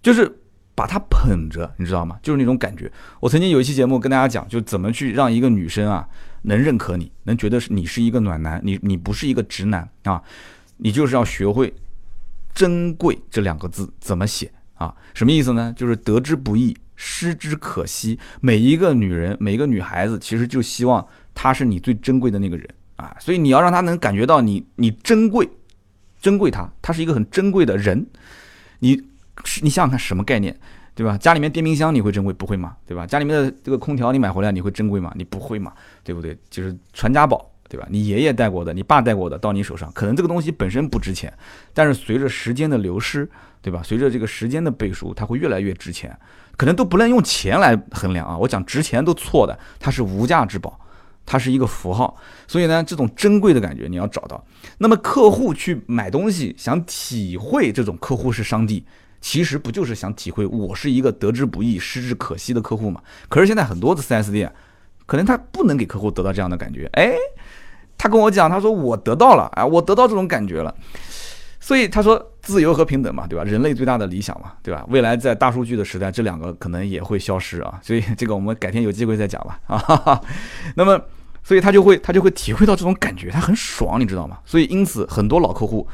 [0.00, 0.40] 就是
[0.78, 2.16] 把他捧着，你知道吗？
[2.22, 2.88] 就是那种感觉。
[3.18, 6.08] 我曾经有一期节目跟大家讲，就怎么去让一个女生啊
[6.42, 10.22] 能认可你，能觉得是你是一个暖男，你你不是一个直男啊，
[10.76, 11.74] 你就是要学会
[12.54, 14.94] 珍贵这两个字怎么写啊？
[15.14, 15.74] 什么意思呢？
[15.76, 16.76] 就是得之不易。
[17.00, 18.18] 失之可惜。
[18.40, 23.16] 每一个女人，每一个女孩子，其实就希望她是你最珍贵的那个人啊！
[23.20, 25.48] 所以你要让她能感觉到你，你珍贵，
[26.20, 28.04] 珍贵她，她是一个很珍贵的人。
[28.80, 29.00] 你，
[29.62, 30.58] 你想想看，什么概念，
[30.94, 31.16] 对吧？
[31.18, 32.76] 家里面电冰箱你会珍贵不会吗？
[32.86, 33.06] 对吧？
[33.06, 35.12] 家里面的这个空调你买回来你会珍贵吗？
[35.16, 35.72] 你不会嘛？
[36.02, 36.36] 对不对？
[36.50, 37.86] 就是传家宝，对吧？
[37.90, 41.32] 你爷爷带过的，你爸带过的，到你手上，可能这个东西本身不值钱，
[41.72, 43.28] 但是随着时间的流失，
[43.62, 43.82] 对吧？
[43.84, 46.16] 随着这个时间的背书，它会越来越值钱。
[46.56, 48.36] 可能都不能用钱来衡量啊！
[48.36, 50.76] 我讲值钱都错的，它是无价之宝，
[51.24, 52.16] 它是一个符号。
[52.48, 54.44] 所以呢，这种珍贵的感觉你要找到。
[54.78, 58.84] 那么客户去买东西，想体会这种客户是上帝，
[59.20, 63.00] 其实不就是想体会我是一个得之不易、失之可惜的客户嘛？
[63.28, 64.52] 可是现在很多的 4S 店，
[65.06, 66.88] 可能他不能给客户得到这样的感觉。
[66.92, 67.12] 哎，
[67.96, 70.74] 他跟我讲，他说我得到了，啊，我得到这种感觉了。
[71.60, 73.44] 所以他说自由和平等嘛，对吧？
[73.44, 74.86] 人类最大的理想嘛，对吧？
[74.88, 77.78] 未来在大数据的时代，这两个可能也会消失啊。
[77.82, 79.60] 所以这个我们改天有机会再讲吧。
[79.66, 80.22] 啊，
[80.76, 80.98] 那么，
[81.42, 84.38] 所以他就会他就会体会到这种感觉，他很爽，你知道吗？
[84.46, 85.86] 所以因此很多老客户，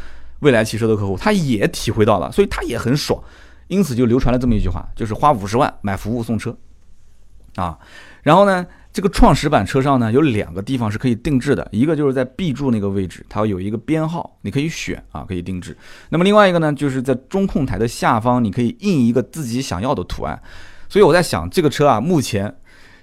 [0.45, 3.21] 未来汽车的客户，他也体会到了，所以他也很爽。
[3.67, 6.57] 因此就流传了这么一句话，就是花五十万买服务送车，
[7.57, 7.77] 啊，
[8.23, 8.65] 然后呢？
[8.95, 15.77] 这个创始版车上呢，有两个地方是可以定制的，一个就是在 B 柱那个位置，它有一个编号，你可以选啊，可以定制。
[16.11, 20.41] 那么另外一个呢，就是在中控台的下方，你可以印一个自己想要的图案。
[20.89, 22.55] 所以我在想，这个车啊，目前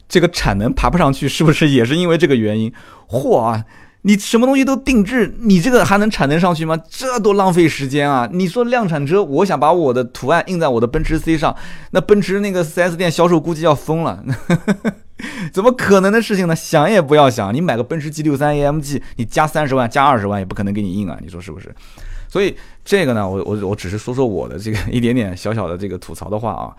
[0.08, 2.72] 这个产能爬不上去，是不是也是因为这个原因？
[3.10, 3.66] 嚯啊！
[4.04, 6.76] 你什么东西都定制，你这个还能产能上去吗？
[6.89, 8.28] 这多浪费时间啊！
[8.32, 11.56] 你说量产车，我想把我的图案印在我的奔驰 C 上，
[11.91, 14.24] 那奔驰那个 4S 店销售估计要疯了。
[15.54, 16.56] 怎么可能的事情呢？
[16.56, 21.18] 想也不要想，你买个奔驰 G63 AMG，你加三十万、加二十万也不可能给你印啊！
[21.22, 21.74] 你说是不是？
[22.28, 26.72] 所以这个呢，我我我只是说说我的这个一点点小小的这个吐槽的话啊，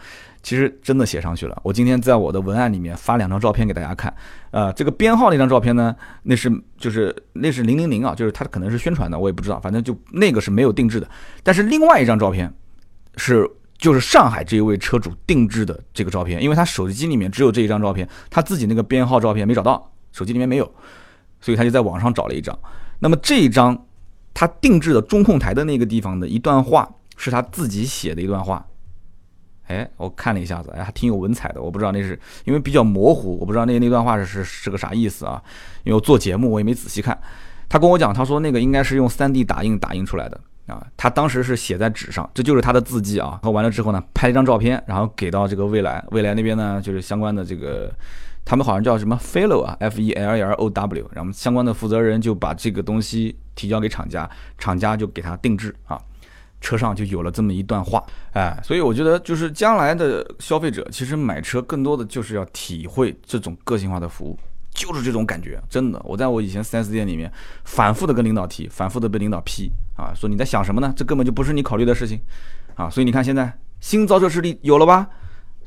[0.43, 1.61] 其实真的写上去了。
[1.63, 4.15] 我今天在我的文案里面发两张照片给大家看，
[4.51, 11.09] 呃，这个编号那张照片呢，那是就是那是零零零啊，就是它可能是宣传的，我也不知道，反正就那个是没有定制的。
[11.43, 12.53] 但是另外一张照片
[13.17, 13.49] 是。
[13.79, 20.75] 就是上海这一位车主定制的这个照片，因为他手机里面只有这一张照片，他自己那个编号照片没找到，手机里面没有，
[21.41, 22.57] 所以他就在网上找了一张。
[23.01, 23.77] 那么这一张
[24.33, 28.65] 他定制的中控台的那个地方的一段话，是他自己写的一段话。
[29.67, 31.63] 哎，我看了一下子，哎，还挺有文采的。
[31.63, 35.43] 我不知道那是因为比较模糊，我不知道那那段话是是是个啥意思啊？
[35.85, 37.19] 因为我做节目我也没仔细看。
[37.69, 40.41] 他跟我讲，他说那个应该是用 3D 打印打印出来的。
[40.67, 43.31] 啊，他当时是写在纸上，这就是他的字迹啊。
[43.31, 47.93] 然后完了之后呢，拍一张照片，然后给到这个未来，未来那边呢就是相关的这个，
[48.45, 56.01] 他们好像叫什么 Fellow 啊，F E L L O W，然后相关的负责人就把这个东西提交给厂家，厂家就给他定制啊，
[56.63, 58.03] 车上就有了这么一段话，
[58.33, 64.39] 哎，所以我觉得就是将来的消费者其实买车更多的就是要体会这种个性化的服务。
[64.75, 66.01] 就是这种感觉，真的。
[66.03, 67.31] 我在我以前 4S 店里面，
[67.63, 70.91] 反复的跟领导提，反复的被领导批啊，说你在想什么呢？
[70.97, 72.19] 这根本就不是你考虑的事情
[72.75, 72.89] 啊。
[72.89, 75.07] 所以你看现在新造车势力有了吧？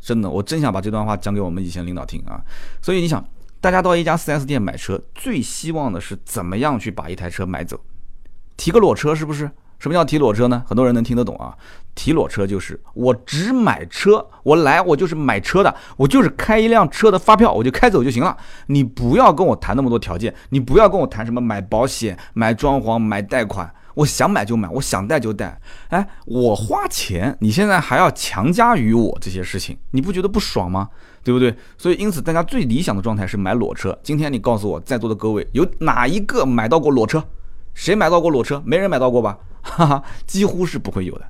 [0.01, 2.41] 真的，我真想把这段话讲给我们以前领导听啊。
[2.81, 3.23] 所以你想，
[3.61, 7.79] 大家到一家 4S 店买车，最希望的是怎么样去把一台车买走？
[8.57, 9.51] 提个裸车是不是？
[9.79, 10.63] 什么叫提裸车呢？
[10.67, 11.55] 很多人能听得懂啊。
[11.93, 18.35] 提裸车就是我只买车，我来我就是买车的，我就是开一辆车的发票，我就开走就行了。
[18.67, 25.57] 你不要跟我谈那么多条件，你不要跟我谈什么买保险、买装潢、买贷款，我想买就买，我想贷就贷。
[25.87, 30.89] 哎，我花钱，你现在还要强加于我这些事情，你不觉得不爽吗？
[31.23, 31.55] 对不对？
[31.77, 33.97] 所以因此，大家最理想的状态是买裸车。
[34.03, 37.23] 今天你告诉我，在座的各位有哪一个买到过裸车？
[37.73, 38.61] 谁买到过裸车？
[38.65, 39.37] 没人买到过吧？
[39.75, 41.27] 哈哈，几乎是不会有的。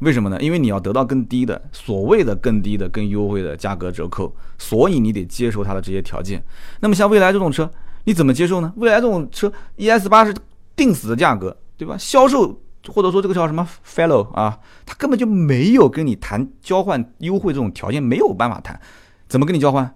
[0.00, 0.38] 为什么呢？
[0.42, 6.44] 因为你要得到更低的所谓的更低的、更优惠的价格折扣，所以你得接受它的这些条件。
[6.80, 7.70] 那么像蔚来这种车，
[8.04, 8.70] 你怎么接受呢？
[8.76, 10.34] 蔚来这种车，ES 八是
[10.76, 11.96] 定死的价格，对吧？
[11.96, 18.78] 销售或者说这个叫什么 Fellow 啊，他根本就没有跟你谈交换优惠这种条件，没有办法谈。
[19.26, 19.90] 怎么跟你交换？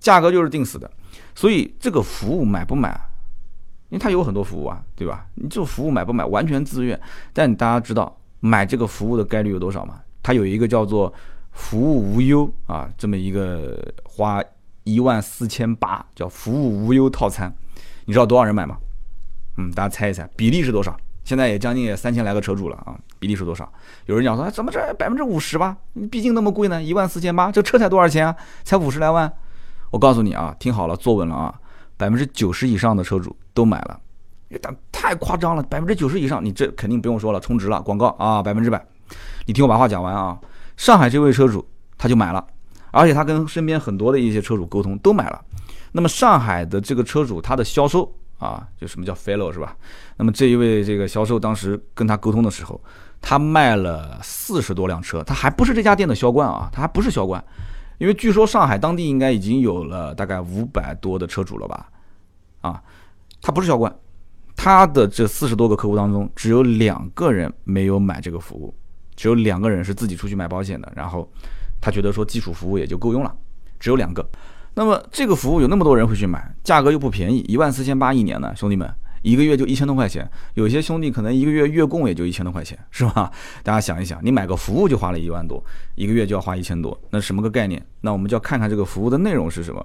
[0.00, 0.90] 价格就是定死的，
[1.34, 2.98] 所以这个服务买不买？
[3.92, 5.26] 因为它有很多服务啊，对吧？
[5.34, 6.98] 你这服务买不买完全自愿，
[7.34, 10.00] 但大家知道买这个服务的概率有多少吗？
[10.22, 11.12] 它有一个叫做
[11.50, 14.42] 服务无忧啊，这么一个花
[14.84, 17.54] 一万四千八叫服务无忧套餐，
[18.06, 18.78] 你知道多少人买吗？
[19.58, 20.96] 嗯，大家猜一猜比例是多少？
[21.22, 23.70] 现在也将近三千来个车主了啊，比例是多少？
[24.06, 25.76] 有人讲说怎么这百分之五十吧？
[26.10, 28.34] 毕竟那么贵呢，一万四千八，这车才多少钱啊？
[28.64, 29.30] 才五十来万。
[29.90, 31.54] 我告诉你啊，听好了，坐稳了啊，
[31.96, 34.00] 百分之九十以上的车主都买了，
[34.60, 38.84] 但太夸张了，百分之九十以上，你这肯定不用说了，充值了，广告啊，百分之百。
[39.46, 40.38] 你听我把话讲完啊，
[40.76, 41.66] 上海这位车主
[41.96, 42.44] 他就买了，
[42.90, 45.40] 而且他跟身边很多的一些车主沟通都买了。
[45.92, 49.76] 那么上海的这个车主他的销售啊，就什么叫 fellow 是吧？
[50.16, 52.80] 那么这一位这个销售当时跟他沟通的时候，
[53.20, 57.42] 他卖了四十多辆车，他还不是这家店的销冠啊，他还不是销冠。
[58.02, 61.88] 因为据说上海当地应该已经有了大概五百多的车主了吧，
[62.60, 62.82] 啊，
[63.40, 63.94] 他不是销冠，
[64.56, 68.74] 他的这四十多个客户当中只有两个人没有买这个服务，
[69.14, 71.30] 只有两个人是自己出去买保险的，然后
[71.80, 73.32] 他觉得说基础服务也就够用了，
[73.78, 74.28] 只有两个，
[74.74, 78.92] 那么这个服务有那么多人会去买，价格又不便宜，一万四千八一年呢，兄弟们。
[79.22, 83.30] 一个月就一千多块钱，有些兄弟可能一个月月供也就一千多块钱，是吧？
[83.62, 85.62] 大家想一想，你买个服务就花了一万多，
[85.94, 87.84] 一个月就要花一千多，那什么个概念？
[88.02, 89.84] 那我们就要看看这个服务的内容是什么。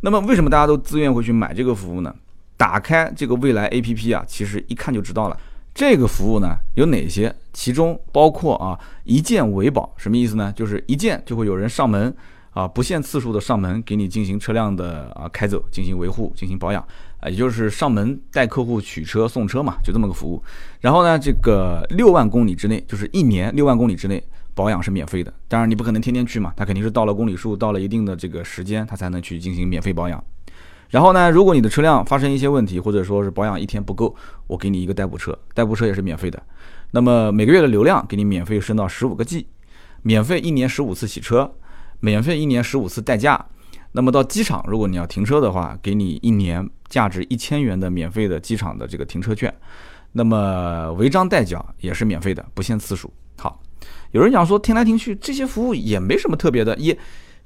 [0.00, 2.14] 那么为什么大家都自愿会去买这个服务呢？
[2.56, 5.38] 打开这个未来 APP 啊，其实一看就知道了，
[5.74, 7.34] 这个服务呢有哪些？
[7.52, 10.52] 其中包括啊一键维保，什么意思呢？
[10.56, 12.14] 就是一键就会有人上门
[12.52, 16.86] 啊，不限次数的上门给你进行车辆的啊开走，进行维护，进行保养。
[17.20, 20.42] 啊，也就是上门带客户取车送车嘛，就这么个服务。
[20.80, 24.22] 然后呢，这个六万公里之内，就是一年六万公里之内
[24.54, 25.32] 保养是免费的。
[25.46, 30.22] 当然你不可能天天去嘛，他肯定是到了公里数到了一定的这个时间，他才能去进行免费保养。
[30.88, 34.16] 然后呢，如果你的车辆发生一些问题，或者说是保养一天不够，
[34.46, 36.42] 我给你一个代步车，代步车也是免费的。
[36.90, 39.46] 那么每个月的流量给你免费升到十五个 G，
[40.02, 41.52] 免费一年十五次洗车，
[42.00, 43.46] 免费一年十五次代驾。
[43.92, 49.52] 那么到机场，如果你要停车的话，给你一年价值一千元的免费的机场的这个停车券。
[50.12, 53.12] 那么违章代缴也是免费的，不限次数。
[53.36, 53.60] 好，
[54.12, 56.96] 有人讲说听来听去这些服务也没什么特别的，也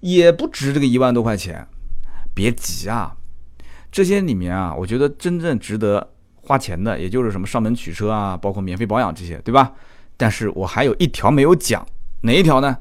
[0.01, 1.66] 也不值这个一万多块钱。
[2.34, 3.16] 别急啊，
[3.90, 9.72] 这些里面啊，我觉得真正值得花钱的，也就是什么上门取车啊，包括免费保养这些，对吧？
[10.16, 11.86] 但是我还有一条没有讲，
[12.20, 12.76] 哪一条呢？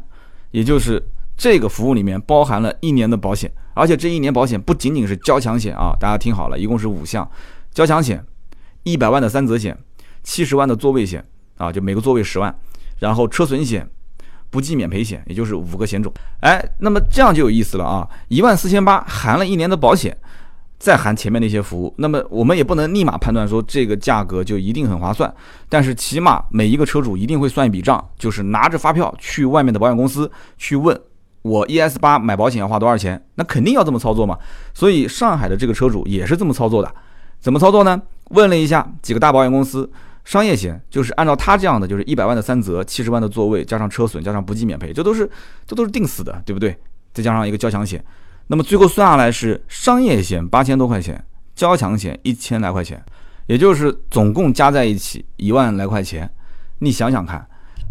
[0.51, 1.01] 也就是。
[1.36, 7.29] 这个服务里面包含了一年的保险，而且这一年保险不仅仅是交强险啊，大家听好了，一共是五项：
[7.71, 8.23] 交强险、
[8.84, 9.77] 一百万的三责险、
[10.23, 11.25] 七十万的座位险
[11.57, 12.55] 啊，就每个座位十万，
[12.99, 13.89] 然后车损险、
[14.49, 16.13] 不计免赔险，也就是五个险种。
[16.41, 20.15] 哎，那么这样就有意思了啊，一万四千八含了一年的保险，
[20.77, 25.34] 再含前面那些服务，那么我们也不能立马判断说这个价格就一定很划算，
[25.67, 30.95] 但是起码每一个车主一定会算一笔账，就是拿着发票去外面的保险公司去问。
[31.44, 33.24] 我 ES 八买保险要花多少钱？
[33.36, 34.38] 那肯定要这么操作嘛。
[34.74, 36.91] 所以上海的这个车主也是这么操作的。
[37.39, 38.02] 怎么操作呢？
[38.30, 39.89] 问了一下几个大保险公司，
[40.24, 45.30] 商业险就是按照他这样的，就是一百万的三责，七十万的座位，加上车损，加上不计免赔，这都是
[45.68, 46.76] 这都是定死的，对不对？
[47.14, 48.04] 再加上一个交强险，
[48.48, 51.22] 那么最后算下来是商业险八千多块钱，
[51.54, 53.04] 交强险一千来块钱，
[53.48, 56.32] 也就是总共加在一起一万来块钱。
[56.80, 57.46] 你想想看。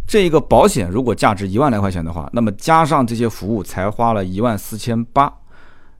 [0.06, 5.32] 这一个保险如果价值一万来块钱的话，那么加上这些服务才花了一万四千八，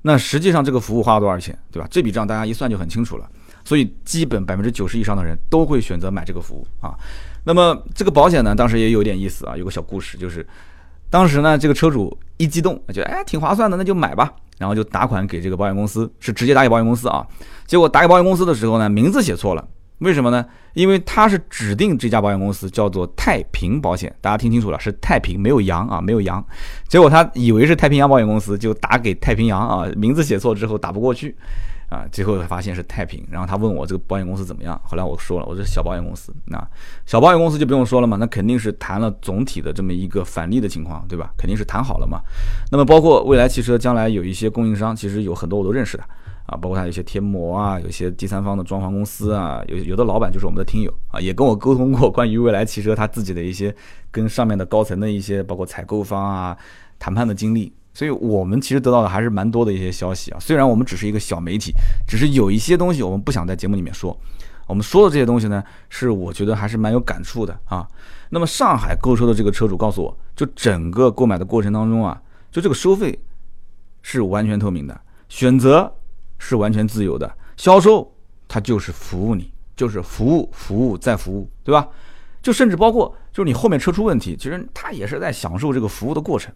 [0.03, 1.89] 那实际上这个服务花了多少钱，对吧？
[1.91, 3.29] 这笔账大家一算就很清楚了。
[3.65, 6.99] 所以基本百分之九十以上的人都会选择买这个服务啊。
[7.45, 10.47] 那么这个保险呢，当时也有点意思啊，有个小故事，就是
[11.09, 17.25] 当时呢这个车主一激动，觉得哎挺划算的，那就买吧，然后就打款给这个保险公司，是直接打给保险公司啊。
[17.67, 19.67] 结果打给保险公司的时候呢，名字写错了。
[20.03, 20.45] 为什么呢？
[20.75, 26.45] 因为他是指定这家保险公司叫做太平保险，大家听清楚了，是太平，没有洋啊，没有洋。
[26.89, 31.37] 结果他以为是太平洋保险公司，就打给太平洋啊，名字写错之后打不过去，
[31.89, 33.25] 啊，最后发现是太平。
[33.31, 36.59] 然后他问我这个保险公司怎么样，后来我说了，我是小保险公司，那
[37.07, 41.31] 小保险公司就不用说了嘛，那肯定是谈了总体的这么一个返利的情况，对吧？
[41.37, 42.21] 肯定是谈好了嘛。
[42.71, 46.05] 那么包括未来汽车将来有一些供应商，其实有很多我都认识的。
[46.47, 53.75] 啊，包括他有些贴膜啊，有些第三方的装潢公司啊，有有的老板就是我们的听友啊，也跟我沟通过关于未来汽车他自己的一些
[54.11, 56.57] 跟上面的高层的一些包括采购方啊
[56.99, 60.39] 谈判的经历，所以我们其实得到的还是蛮多的一些消息啊。
[60.41, 61.73] 虽然我们只是一个小媒体，
[62.07, 64.17] 只是有一些东西我们不想在节目里面说，
[64.67, 67.87] 我们说的这些东西呢，是我觉得还是蛮有感触的啊。
[68.31, 72.21] 那么上海购车的这个车主告诉我，就整个购买的过程当中啊，
[72.51, 73.19] 就这个收费。
[74.05, 75.95] 是完全透明的，选择
[76.45, 78.13] 是完全自由的，销售
[78.49, 81.89] 它就是服务你，就是服务，服务再服务，对吧？
[82.43, 86.53] 就甚至包括就是你后面车出问题，其实他也是在享受这个服务的过程。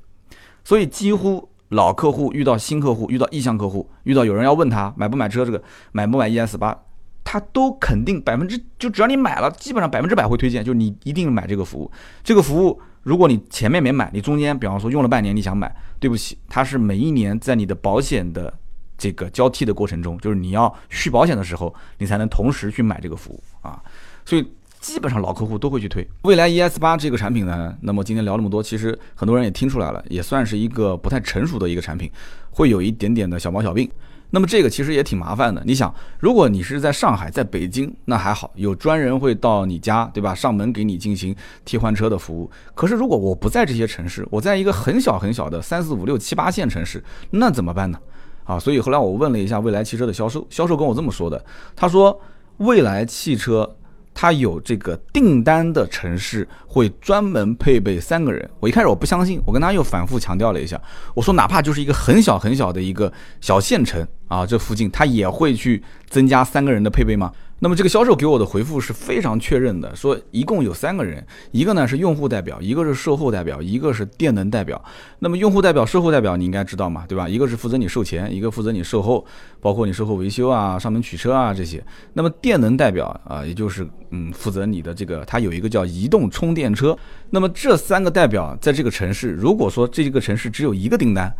[0.64, 5.62] 所以几乎老客户遇到新客户，遇到意向客户，遇到有人要问他买不买车，这个
[5.92, 6.76] 买不买 ES 八，
[7.22, 11.88] 他都肯定百分之就只要你买了，基本上百分之百会推荐，就是你一定买这个服务。
[12.24, 18.52] 这个服务如果你前面没买，你中间比方说用了半年，你想买，对不起，它是每一年在你的保险的
[18.98, 23.82] 这个交替的过程中，就是你要续保险的时候，你才能同时去买这个服务啊。
[24.24, 24.46] 所以。
[24.78, 27.76] 基本上老客户都会去推蔚来 ES 八这个产品呢。
[27.80, 32.08] 那么今天聊那么多，其实很多人也听出来了，也算是一个不太成熟的一个产品，
[32.52, 33.90] 会有一点点的小毛小病。
[34.30, 35.60] 那么这个其实也挺麻烦的。
[35.66, 40.32] 你想，如果你是在上海、在北京，那还好，有专人会到你家，对吧？
[40.32, 41.34] 上门给你进行
[41.64, 42.48] 替换车的服务。
[42.72, 47.98] 可是如果我不在这些城市，我在一个很小很小的三四五六七八线城市，那怎么办呢？
[48.46, 51.44] 啊，所以后来我问了一下蔚来汽车的销售，销售跟我这么说的，
[51.74, 52.18] 他说
[52.58, 53.76] 蔚来汽车。
[54.18, 58.48] 它有这个订单的城市会专门配备三个人。
[58.58, 60.80] 我一开始我不相信，我跟他又反复强调了一下，
[61.12, 67.32] 我说哪怕就是一个很小很小的一个小县城啊，这附近他也会去增加三个人的配备吗？
[67.58, 74.84] 那么这个销售给我的回复是非常确认的，说一共有三个人，一个呢是用户代表，一个是售后代表，一个是电能代表。
[75.20, 77.26] 那么用户代表、售后代表你应该知道嘛，对吧？
[77.26, 79.24] 一个是负责你售前，一个负责你售后，
[79.58, 81.82] 包括你售后维修啊、上门取车啊这些。
[82.12, 86.94] 那么电能代表啊，也就是嗯负责你的这个，它有一个叫移动充电车。
[87.30, 91.34] 那么这三个代表在这个城市，如果说这个城市只有一个订单，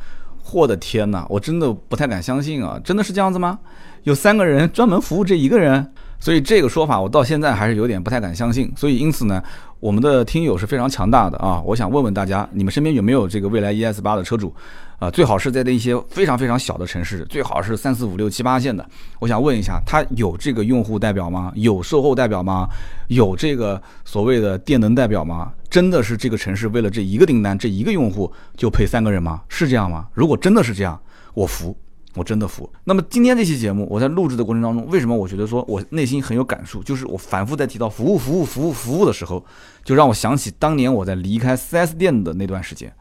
[0.52, 2.80] 我的天哪，我真的不太敢相信啊！
[2.82, 3.58] 真的是这样子吗？
[4.04, 5.92] 有三个人专门服务这一个人？
[6.18, 8.72] 所以这个说法我到现在还是有点不太敢相信。
[8.76, 9.42] 所以因此呢，
[9.80, 11.62] 我们的听友是非常强大的啊！
[11.64, 14.54] 我想问问大家，你们身边有没有这个蔚来 ES 八的车主？
[14.98, 18.82] 啊，最好是在那些非常非常小的城市，最好是三四五六七八线的。
[19.18, 21.52] 我想问一下，他有这个用户代表吗？
[21.54, 22.66] 有售后代表吗？
[23.08, 25.52] 有这个所谓的电能代表吗？
[25.68, 29.42] 真的是这个城市为了这一个订单，这一个用户就配三个人吗？
[29.48, 30.06] 是这样吗？
[30.14, 30.98] 如果真的是这样，
[31.34, 31.76] 我服。
[32.16, 32.68] 我真的服。
[32.84, 36.82] 那么今天这期节目，我在录制的过程当中，为什么我觉得说我内心很有感触？
[36.82, 39.44] 就是我反复在提到服务、服务、服务、服务的时候，
[39.84, 42.92] 就让我想起当年我在离开 4S 店的那段时间，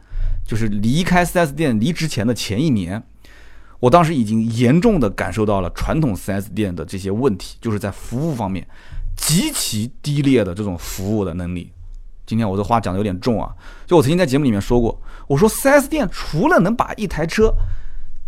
[0.45, 3.01] 就是离开 4S 店离职前的前一年，
[3.79, 8.67] 我当时已经严重的感受到了传统 4S 店的这些问题，就是在服务方面
[9.15, 11.71] 极其低劣的这种服务的能力。
[12.25, 13.53] 今天我的话讲的有点重啊，
[13.85, 17.53] 就我曾经在节目里面说过，我说 4S 店除了能把一台车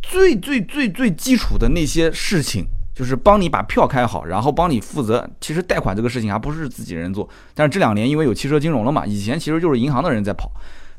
[0.09, 5.29] 最最最最基础的那些事情，就是帮你把票开好，然后帮你负责。
[5.41, 10.49] 其实贷款这个事情还不是自己人做，但是这两年因为有汽车金融了嘛，以前其实就是银行的人在跑，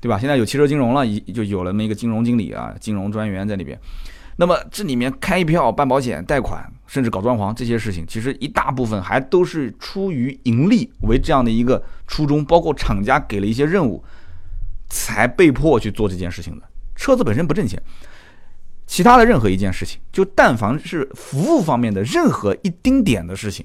[0.01, 0.19] 对吧？
[0.19, 3.79] 现在有汽车金融了，一就有了那个金融经理啊，金融专员在里边。
[4.37, 14.05] 那么这里面开票、办保险、贷款，甚至搞装潢这些事情，其实一大部分还都是出于盈利为这样的一个初衷，包括厂家给了一些任务，
[14.89, 16.67] 才被迫去做这件事情的。
[16.95, 17.83] 车子本身不挣钱。
[18.89, 23.65] 其他的任何一件事情，就但凡是服务方面的任何一丁点的事情，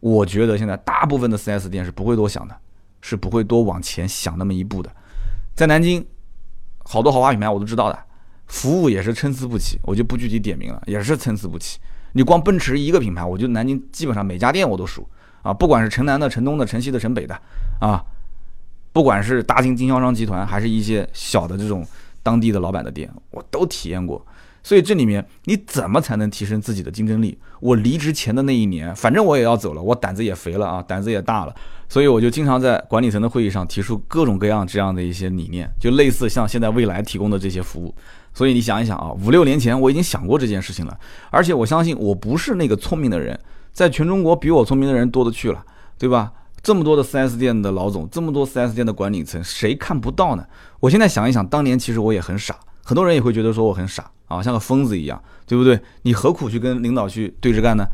[0.00, 2.56] 我觉得现在大部分的 4S 店是不会多想的，
[3.02, 4.90] 是不会多往前想那么一步的。
[5.54, 6.04] 在南京，
[6.78, 7.98] 好多豪华品牌我都知道的，
[8.46, 11.78] 服务也是参差不齐，我就不具体点名了，也是参差不齐。
[12.12, 15.06] 你光奔驰一个品牌，我就南京基本上每家店我都熟
[15.42, 17.38] 啊，不管是城南的、城东的、城西的、城北的
[17.78, 18.02] 啊，
[18.90, 21.86] 不管是大型经销商集团，还是一些小的这种
[22.22, 24.24] 当地的老板的店，我都体验过。
[24.62, 27.38] 所以这里面你怎么才能提升自己的竞争力？
[27.60, 31.54] 我离职前的那一年，反正我也要走了，我胆子也肥了啊，胆子也大了，
[31.88, 37.94] 所以我就经常在管理层的会议上提出各种各样这样的一些理念，就类似像现在未来提供的这些服务。
[38.34, 40.98] 所以你想一想啊，五六年前我已经想过这件事情了，
[41.30, 43.38] 而且我相信我不是那个聪明的人，
[43.72, 45.64] 在全中国比我聪明的人多的去了，
[45.98, 46.32] 对吧？
[46.62, 50.46] 这么多的 4S 店的老总，这么多 4S 店的管理层，谁看不到呢？
[50.78, 52.56] 我现在想一想，当年其实我也很傻。
[52.84, 55.78] 很多人也会觉得说我很傻啊，像个疯子一样，对不对？
[56.02, 57.84] 你何苦去跟领导去对着干呢？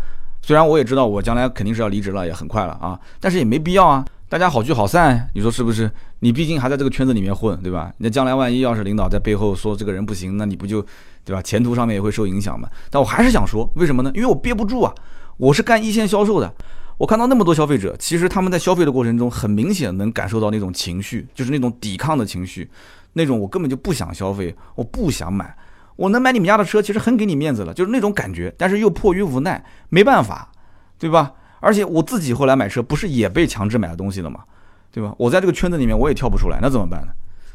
[0.42, 4.04] 虽然我也知道我将来肯定是要离职了，也很快了啊，但是也没必要啊。
[4.28, 5.90] 大家好聚好散，你说是不是？
[6.20, 7.92] 你毕竟还在这个圈子里面混，对吧？
[7.98, 10.84] 那将来万一要是领导在背后说这个人不行，那你不就，
[11.24, 11.40] 对吧？
[11.40, 12.68] 前途上面也会受影响嘛。
[12.90, 14.10] 但我还是想说，为什么呢？
[14.14, 14.94] 因为我憋不住啊。
[15.38, 16.52] 我是干一线销售的，
[16.98, 22.68] 我看到那么多消费者，其实他们在消费的过程中，很明显能感受到那种情绪，就是那种抵抗的情绪。
[23.14, 25.56] 那种我根本就不想消费，我不想买，
[25.98, 30.48] 我能买你们家的车，其实很给你面子了，就是那种感觉，但是又迫于无奈，没办法，
[30.96, 31.32] 对吧？
[31.58, 34.44] 而且我自己后来买车，不是也被强制买了东西了吗？
[34.92, 35.12] 对吧？
[35.18, 37.08] 我在这个圈子里面，我也跳不出来，那怎么办呢？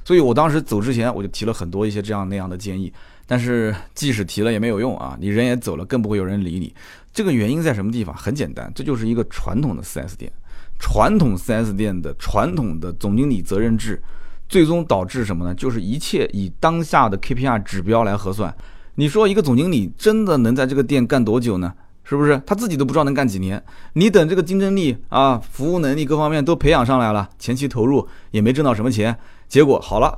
[0.04, 2.92] 所以我当时走之前，我就提了很多一些这样那样的建议。
[3.26, 6.76] 但是即使提了也没有用啊，你人也走了，更不会有人理你。
[7.14, 8.14] 这个原因在什么地方？
[8.14, 10.30] 很简单，这就是一个传统的 4S 店，
[10.78, 14.02] 传统 4S 店的传统的总经理责任制，
[14.54, 15.56] 最终导致什么呢？
[15.56, 18.56] 就是一切以当下的 KPI 指标来核算。
[18.94, 21.74] 你说一个总经理真的能在这个店干多久呢？
[22.04, 22.40] 是不是？
[22.46, 23.60] 他自己都不知道能干几年。
[23.94, 30.16] 你等这个竞争力啊、服务能力各方面都培养上来了，前期投入也没挣到什么钱，结果好了。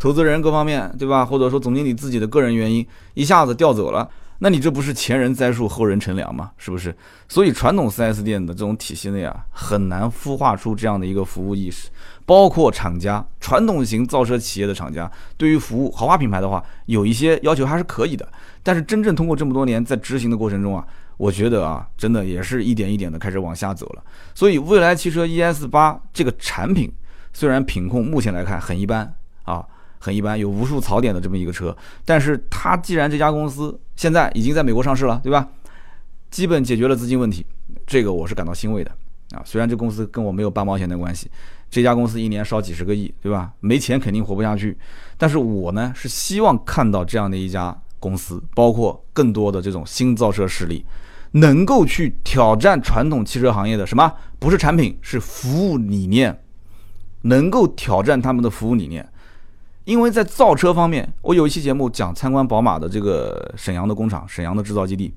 [0.00, 2.84] 投资人各方面对吧，或者说总经理自己的个人原因
[3.14, 4.08] 一下子调走了，
[4.38, 6.50] 那你这不是前人栽树后人乘凉吗？
[6.58, 6.94] 是不是？
[7.28, 11.88] 所以传统 4S 店的这种体系内啊，很难孵化出这样的一个服务意识。
[12.26, 18.28] 包括厂家，传统型造车企业的厂家，对于服务豪华品牌的话，有一些要求还是可以的。
[18.62, 20.84] 但是真正通过这么多年在执行的过程中啊，
[21.16, 24.02] 我觉得啊，真的也是一点一点的开始往下走了。
[24.34, 26.92] 所以未来汽车 ES 八这个产品，
[27.32, 29.14] 虽然品控目前来看很一般
[29.44, 29.64] 啊。
[29.98, 35.48] 很一般，有无数槽点的这么一个车，但是它既然这家公司现在已经在美国上市了，对吧？
[36.30, 37.46] 基本解决了资金问题，
[37.86, 38.90] 这个我是感到欣慰的
[39.32, 39.42] 啊。
[39.44, 41.30] 虽然这公司跟我没有半毛钱的关系，
[41.70, 43.52] 这家公司一年烧几十个亿，对吧？
[43.60, 44.76] 没钱肯定活不下去。
[45.16, 50.84] 但是我呢是希望看到这样的一家公司，包括更多的这种新造车势力，
[51.30, 54.12] 能够去挑战传统汽车行业的什么？
[54.38, 56.38] 不是产品，是服务理念，
[57.22, 59.08] 能够挑战他们的服务理念。
[59.86, 65.14] 因为在造车方面，我有一期节目讲参观宝马的这个沈阳的工厂、沈阳的制造基地，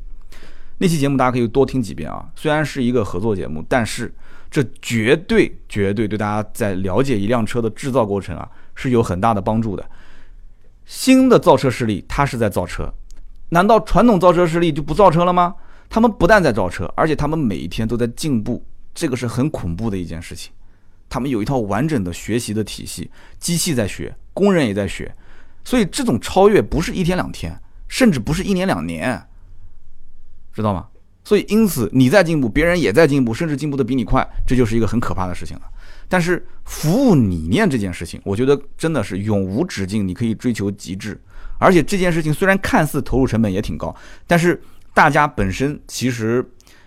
[0.78, 2.30] 那期节目大家可以多听几遍啊。
[2.36, 4.14] 虽然是一个合作节目，但是
[4.52, 9.84] 这绝对绝对对大家在了解一辆车的制造过程啊是有很大的帮助的。
[10.86, 12.94] 新的造车势力它是在造车，
[13.50, 15.56] 难道传统造车势力就不造车了吗？
[15.90, 18.64] 他们不但在造车，而且他们每一天都在进步，
[18.94, 20.54] 这个是很恐怖的一件事情。
[21.10, 23.10] 他们有一套完整的学习的体系，
[23.40, 24.16] 机器在学。
[24.40, 25.14] 工人也在学，
[25.66, 27.54] 所以这种超越不是一天两天，
[27.90, 29.22] 甚至不是一年两年，
[30.54, 30.88] 知道吗？
[31.26, 35.64] 所以因此你在进步，别人也在进步，甚至进步的比你快，这就是一个很可怕的事情了。
[36.08, 41.20] 但是服务理念这件事情，我觉得真的是永无止境，你可以追求极致。
[41.60, 43.94] 而且这件事情虽然看似投入成本也挺高，
[44.26, 44.60] 但是
[44.94, 46.44] 大家本身其实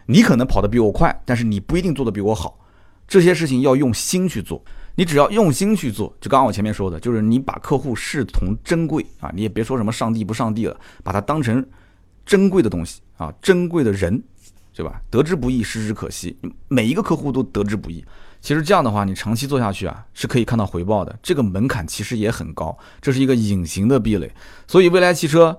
[0.07, 2.59] 你可能跑得比我快，但是你不一定做得比我好。
[3.07, 4.65] 这些事情要用心去做。
[4.95, 11.65] 你只要用心去做，就刚刚我前面说的，就是你把客户视同珍贵啊，你也别说什么上帝不上帝了，把它当成
[12.27, 14.23] 珍贵的东西啊，珍贵的人，
[14.75, 15.01] 对吧？
[15.11, 16.37] 得之不易，失之可惜，
[16.69, 18.05] 每一个客户都得之不易。
[18.41, 21.17] 其实这样的话，你长期做下去啊，是可以看到回报的。
[21.23, 24.31] 这个门槛其实也很高，这是一个隐形的壁垒。
[24.67, 25.57] 所以，未来汽车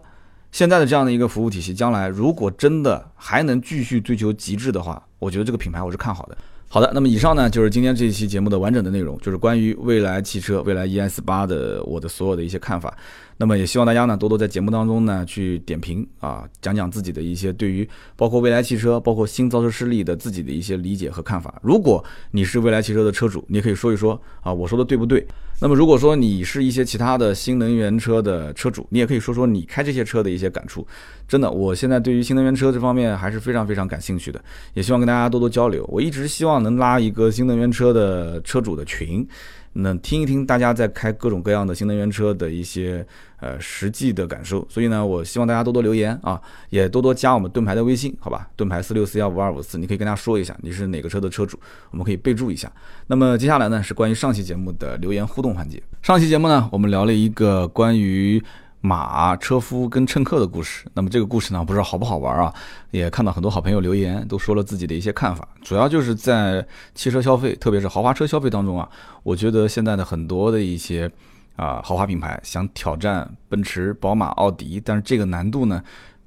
[0.51, 6.37] 现在的这样的一个服务体系，将来如果真的还能继续追求极致的话，我觉得这个品牌我是看好的。
[6.73, 12.97] 好的，那么以上呢就是今天这一期节目的完整的内容，就是关于未来汽车、未来 ES 八的我的所有的一些看法。
[13.37, 21.59] 那么也希望大家呢多多在节目当中呢去点评啊，讲讲自己的一些对于包括未来汽车、包括新造车势力的自己的一些理解和看法。
[21.61, 25.25] 如果你是未来汽车的车主，你也可以说一说啊，我说的对不对？
[25.59, 30.85] 那么如果说你是一些其他的新能源车的车主，你也可以说说你开这些车的一些感触。
[31.27, 35.87] 真的，我现在对于新能源车这方面还是非常非常感兴趣的，也希望跟大家多多交流。
[35.91, 39.25] 我一直希望能拉一个新能源车的车主的群。
[39.73, 43.05] 那听一听大家在开各种各样的新能源车的一些
[43.39, 48.47] 呃实际的感受，所以呢，我希望大家多多留言啊，也多多加我们盾牌的微信，好吧？
[48.55, 51.59] 盾牌四六四幺五二五四，你可以跟大家说一下你是哪个车的车主，
[51.91, 52.71] 我们可以备注一下。
[53.07, 55.81] 那么接下来呢，是关于上期节目的留言互动环节。
[56.01, 58.41] 上期节目呢，我们聊了一个关于。
[58.85, 62.53] 马车夫跟乘客的故事，那么这个故事呢，不知道好不好玩啊？
[62.91, 65.47] 也看到很多好朋友留言，都说了自己的一些看法。
[65.61, 68.89] 主要就是在汽车消费，特别是豪华车消费当中啊，
[69.23, 71.09] 我觉得现在的很多的一些
[71.55, 75.81] 啊豪华品牌想挑战奔驰、宝马、奥迪，但是这个难度呢？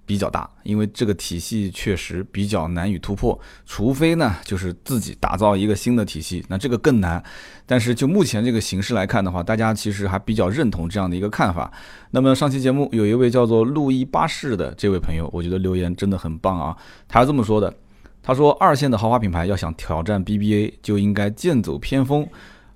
[0.07, 7.23] 比较大，因为这个体系确实比较难以突破，除非呢就是自己打造一个新的体系，那这个更难。
[7.67, 11.71] 但是就目前这个形势来看的话，大家其实还比较认同这样的一个看法。
[12.13, 16.77] 那么上期节目有一位叫做路易巴士的这位朋友，我觉得留言真的很棒啊，
[17.09, 17.75] 他是这么说的：
[18.23, 22.27] 他说二线的豪华品牌要想挑战 BBA，就应该剑走偏锋。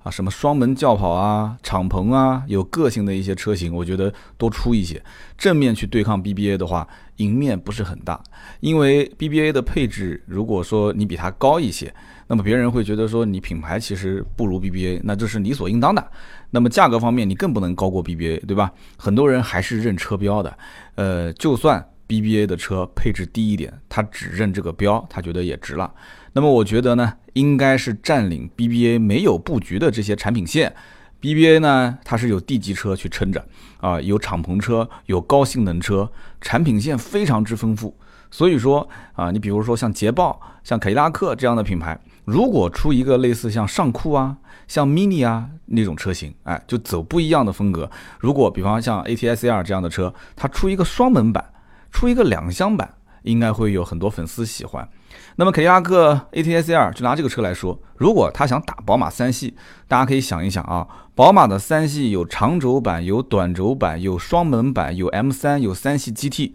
[0.02, 4.98] 啊，什么双门轿跑啊，敞篷啊，有个性的一些车型，我觉得多出一些。
[5.36, 6.88] 正面去对抗 BBA 的话，
[7.20, 8.20] 赢面不是很大，
[8.60, 11.92] 因为 BBA 的配置，如果说你比它高一些，
[12.26, 16.10] 那么别人会觉得说你品牌其实不如 BBA，那这是理所应当的。
[16.50, 18.72] 那么价格方面，你更不能高过 BBA，对吧？
[18.96, 20.58] 很多人还是认车标的，
[20.94, 25.92] 呃，就算 BBA 的车配置低一点，他只认这个标，他觉得也值了。
[26.32, 30.74] 那么我觉得呢，应该是占领 BBA 没有布局的这些产品线，
[31.20, 33.44] BBA 呢，它是有 D 级车去撑着
[33.80, 36.10] 啊，有敞篷车，有高性能车，
[36.40, 37.96] 产品线非常之丰富。
[38.30, 44.36] 所以说啊，你比如说像捷豹、像凯迪拉克这样的品牌，如果出一个类似像尚酷啊、
[44.68, 47.90] 像 Mini 啊那种车型，哎，就走不一样的风格。
[48.20, 51.44] 如果比方像 ATS-R 这样的车，它出一个双门版，
[51.90, 54.88] 出一个两厢版，应该会有很多粉丝喜欢。
[55.36, 59.54] 那么凯迪拉克 ATS-R 就拿这个车来说，如果他想打宝马三系，
[59.88, 66.54] 大家可以想一想啊，宝马的三系有长轴版、有短轴版、有双门版、有 M3、有三系 GT，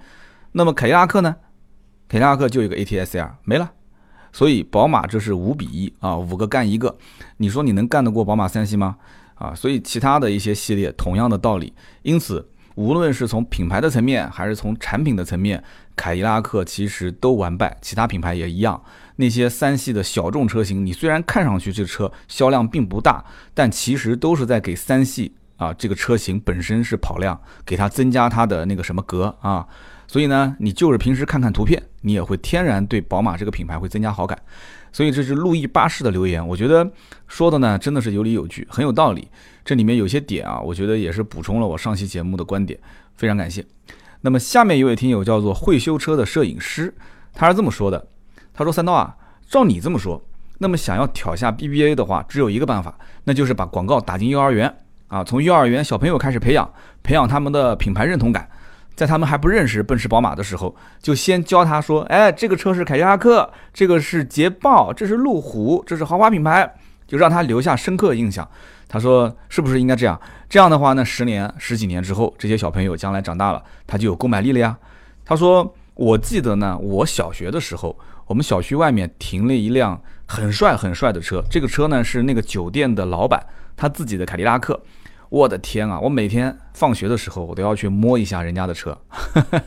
[0.53, 1.35] 那么凯迪拉克呢？
[2.07, 3.71] 凯迪拉克就一个 ATS-R 没了，
[4.31, 6.97] 所以宝马这是五比一啊，五个干一个，
[7.37, 8.97] 你说你能干得过宝马三系吗？
[9.35, 12.49] 啊，所以其他的一些系列同样的道理，因此。
[12.75, 15.63] 无论是从品牌的层面，还是从产品的层面，
[15.95, 18.81] 凯迪拉克其实都完败，其他品牌也一样。
[19.15, 23.23] 那些三系的小众车型，你虽然看上去这车销量并不大，
[23.53, 29.65] 但其实都是在给三系啊这个车型本身是跑量，给它增加它的那个什么格啊。
[30.07, 34.37] 所以呢，你就是平时看看图片，你也会天然对宝马这个品牌会增加好感。
[34.95, 36.89] 所以这是路易巴士的留言，我觉得
[37.27, 39.27] 说的呢真的是有理有据，很有道理。
[39.65, 42.79] 这里面有些点啊，我觉得也是补充了我上期节目的观点，
[43.17, 43.65] 非常感谢。
[44.21, 46.95] 那么下面一位听友叫做会修车的摄影师，
[47.33, 48.07] 他是这么说的：
[48.53, 49.13] 他说三刀啊，
[49.49, 50.23] 照你这么说，
[50.59, 54.73] 那么想要挑下 BBA 的话，只有一个办法，那就是把广告打进幼儿园
[55.09, 56.73] 啊，从幼儿园小朋友开始培养，
[57.03, 58.49] 培养他们的品牌认同感，
[58.95, 66.73] 在他们还不认识奔驰、宝马的时候，就先教他说，哎，这个车是凯迪拉克，这个是捷豹，这是路虎，这是豪华品牌，
[67.05, 68.47] 就让他留下深刻印象。
[68.87, 70.19] 他说：“是不是应该这样？
[70.47, 74.77] 这样的话呢，十年、十几年之后，这些小朋友将来长大了，他就有购买力了呀。”
[75.25, 83.43] 他说：“我记得呢，我小学的时候，我们小区外面停了一辆很帅很帅的车，这个车呢是那个酒店的老板
[83.75, 84.79] 他自己的凯迪拉克。
[85.29, 85.99] 我的天啊！
[85.99, 88.97] 我每天放学的时候，我都要去摸一下人家的车，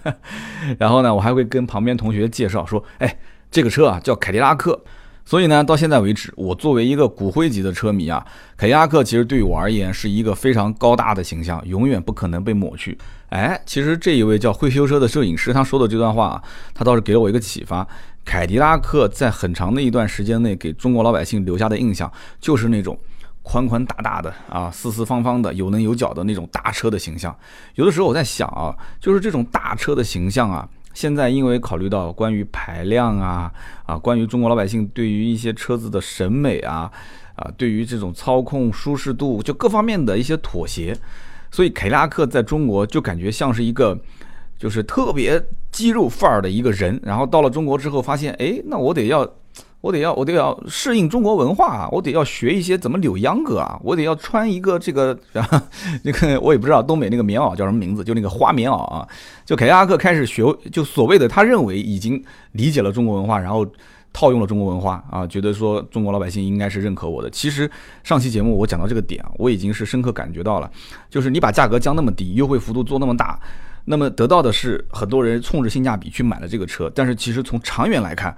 [0.79, 3.19] 然后呢，我还会跟旁边同学介绍说：‘哎，
[3.51, 4.81] 这个车啊叫凯迪拉克。’”
[5.25, 8.25] 所以呢，到现在为止，我作为一个骨灰级的车迷啊，
[8.57, 12.97] 凯迪拉克其实对于我而言是一个非常高大的形象，永远不可能被抹去。
[13.29, 16.43] 哎，其实这一位叫会修车的摄影师他说的这段话啊，
[16.73, 17.87] 他倒是给了我一个启发。
[18.25, 22.99] 凯迪拉克在很长的一段时间内给中国老百姓留下的印象，就是那种
[23.49, 27.35] 宽宽大大的啊，四四方方的，有棱有角的那种大车的形象。
[27.77, 30.69] 有的时候我在想啊，就是这种大车的形象啊。
[30.93, 33.51] 现在因为考虑到关于排量啊
[33.87, 36.91] 啊，关于中国老百姓对于一些车子的审美啊
[37.37, 40.95] 啊，对于这种操控舒适度就各方面的一些妥协，
[41.51, 43.99] 所以凯迪拉克在中国就感觉像是一个
[44.59, 45.43] 就是特别
[45.73, 49.27] 肌肉范儿的一个人，然后到了中国之后发现，哎，那我得要。
[49.81, 51.89] 我得要，我得要适应中国文化啊！
[51.93, 53.79] 我得要学一些怎么扭秧歌啊！
[53.85, 55.17] 我得要穿一个这个，
[56.03, 59.07] 那个我也不知道东北那个棉袄叫什么名字，就那个花棉袄啊！
[59.47, 62.21] 就凯迪拉克开始学，就所谓的他认为已经
[62.53, 63.65] 理解了中国文化，然后
[64.13, 67.31] 套用了中国文化啊，觉得说中国老百姓应该是认可我的。
[67.31, 67.71] 其实
[68.03, 70.69] 上期节目我讲到这个点，我已经是深刻感觉到了，
[71.09, 73.39] 就是你把价格降那么低，优惠幅度做那么大，
[73.85, 78.37] 那么得到的是很多人冲着性价比去买了这个车，但是其实从长远来看。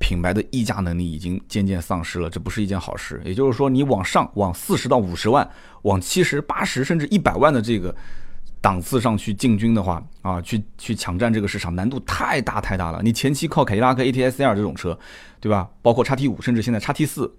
[0.00, 3.20] 品牌的溢价能力已经渐渐丧失了，这不是一件好事。
[3.22, 5.48] 也就是说，你往上往四十到五十万，
[5.82, 7.94] 往七十八十甚至一百万的这个
[8.62, 13.00] 档次上去进军的话，啊，去去抢占这个市场，难度太大太大了。
[13.04, 14.98] 你前期靠凯迪拉克 ATS-R 这种车，
[15.38, 15.68] 对吧？
[15.82, 17.30] 包括叉 T 五，甚至现在叉 T 四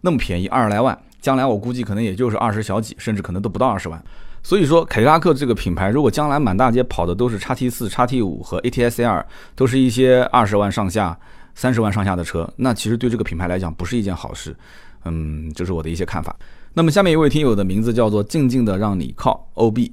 [0.00, 4.02] 那么便宜，二十来万，将来我估计可能也就是二十小几，甚至可能都不到二十万。
[4.42, 9.24] 所以说，凯迪拉克这个品牌，如果将来满大街跑的都是叉 T 四、叉 T 五和 ATS-R，
[9.54, 11.16] 都是一些二十万上下。
[11.54, 14.56] 三十万上下的车，那其实对这个品牌来讲不是一件好事，
[15.04, 16.34] 嗯，这是我的一些看法。
[16.72, 19.92] 那么下面一位听友的名字叫做静静的让你靠 O B，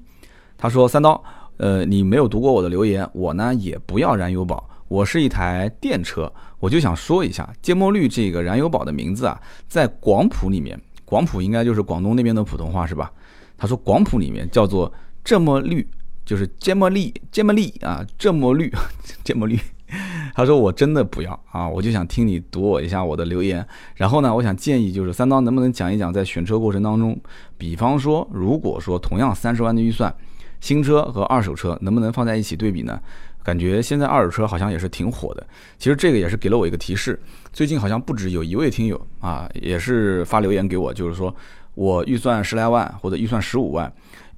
[0.57, 1.23] 他说三刀，
[1.57, 13.11] 呃，你没有读过我的留言，我呢也不要燃油宝，我是一台电车，我就想说一下芥末绿这个燃油宝的名字啊，在广普里面，广普应该就是广东那边的普通话是吧？
[13.57, 14.91] 他说广普里面叫做
[15.23, 15.85] 这么绿，
[16.23, 18.71] 就是芥末绿，芥末绿啊，这么绿，
[19.25, 19.59] 芥末绿。
[20.35, 23.65] 他说：“我真的不要啊，我就想听你读我一下我的留言。
[23.95, 27.17] 然后呢，我想建议就是三刀能不能讲一讲在选车过程当中，
[27.57, 30.13] 比方说如果说同样三十万的预算，
[30.59, 32.99] 新车和二手车能不能放在一起对比呢？
[33.43, 35.47] 感觉现在二手车好像也是挺火的。
[35.77, 37.17] 其实这个也是给了我一个提示。
[37.53, 41.33] 最近好像不止有一位听友啊，也是发留言给我，就是说
[41.75, 43.91] 我预算十来万或者预算十五万。”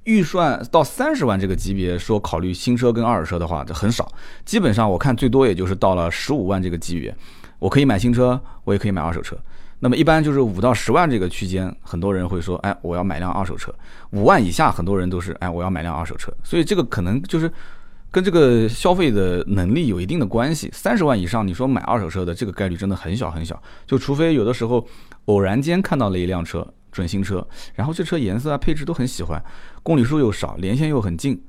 [0.04, 4.10] 预算到三十万这个级别，说考虑新车跟二手车的话，这很少。
[4.44, 7.14] 基本上我看最多也就是到了十五万这个级别，
[7.58, 9.36] 我可以买新车，我也可以买二手车。
[9.82, 13.74] 那么一般就是五到十万这个区间，很多人会说，哎，我要买辆二手车。
[14.10, 16.30] 五万以下，很多人都是，哎，我要买辆二手车。
[16.44, 17.50] 所以这个可能就是
[18.10, 20.68] 跟这个消费的能力有一定的关系。
[20.72, 24.86] 三十万以上，你说买二手车的这个概率真的很小很小，就除非有的时候
[25.26, 29.42] 偶然间看到了一辆车，准新车，然后这车颜色啊、配置都很喜欢，
[29.82, 31.42] 公里数又少，连线又很近，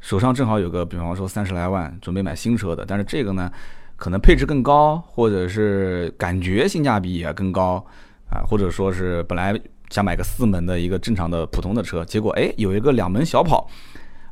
[0.00, 3.50] 手上正好有个，比方说三十来万准备买新车的，但是这个呢？
[3.96, 7.84] 可能配置更高，或者是感觉性价比也更高
[8.30, 9.54] 啊，或者说是本来
[9.90, 13.68] 想买个四门的一个正常的普通的车，结果哎有一个两门小跑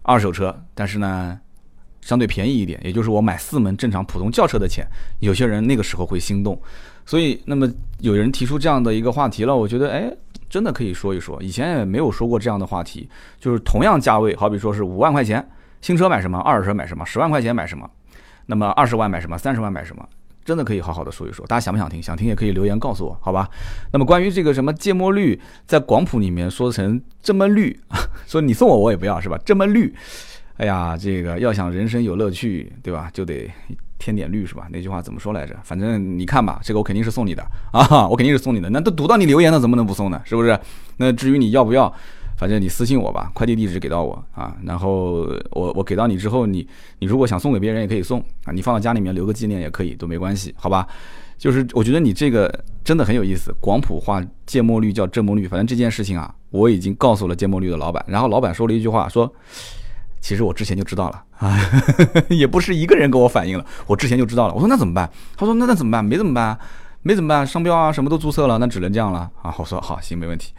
[0.00, 1.38] 二手车，但是呢
[2.00, 4.86] 相对便宜一点，也就是我买四门正常普通轿车的钱，
[5.20, 6.58] 有些人那个时候会心动，
[7.04, 10.10] 所以那么有人提出这样的一个话题了，我觉得哎
[10.48, 13.08] 真的可以说一说，以前也没有说过这样的话题，
[13.38, 15.46] 就是同样价位，好比说是五万块钱
[15.80, 17.88] 新车买什么，二手车买什么，十万块钱买什么。
[18.46, 19.36] 那么二十万买什么？
[19.36, 20.08] 三十万买什么？
[20.44, 21.46] 真的可以好好的说一说。
[21.46, 22.02] 大家想不想听？
[22.02, 23.46] 想听也可以留言告诉我，好吧？
[23.92, 27.78] 那么关于这个什么芥末绿，在广谱里面说成这么绿，
[28.26, 29.38] 说你送我我也不要是吧？
[29.44, 29.94] 这么绿，
[30.56, 33.10] 哎呀，这个要想人生有乐趣，对吧？
[33.12, 33.50] 就得
[33.98, 34.68] 添点绿是吧？
[34.70, 35.56] 那句话怎么说来着？
[35.62, 37.42] 反正你看吧，这个我肯定是送你的
[37.72, 38.70] 啊， 我肯定是送你的。
[38.70, 40.20] 那都读到你留言了，怎么能不送呢？
[40.24, 40.58] 是不是？
[40.96, 41.92] 那至于你要不要？
[42.36, 46.64] 反正你私信我吧，快递地址给到我啊，然后我我给到你之后，你
[47.00, 50.86] 你如果想送给别人也可以送啊，你放到家里面留个纪念也可以，都没关系，好吧？
[51.36, 52.48] 就是我觉得你这个
[52.84, 59.32] 真的很有意思，广普话芥末绿叫正末绿，反正这件事情啊，我已经告诉了芥末绿的老板，然后老板说了一句话，说
[60.20, 61.58] 其实我之前就知道了啊，
[62.28, 64.54] 也不是一个人跟我反映了，我之前就知道了。
[64.54, 65.08] 我说那怎么办？
[65.36, 66.04] 他说那那怎么办？
[66.04, 66.58] 没怎么办？
[67.08, 67.46] 没怎么办？
[67.46, 69.54] 商标啊，什么都注册了，那只能这样了啊！
[69.56, 70.52] 我说好，行，没问题，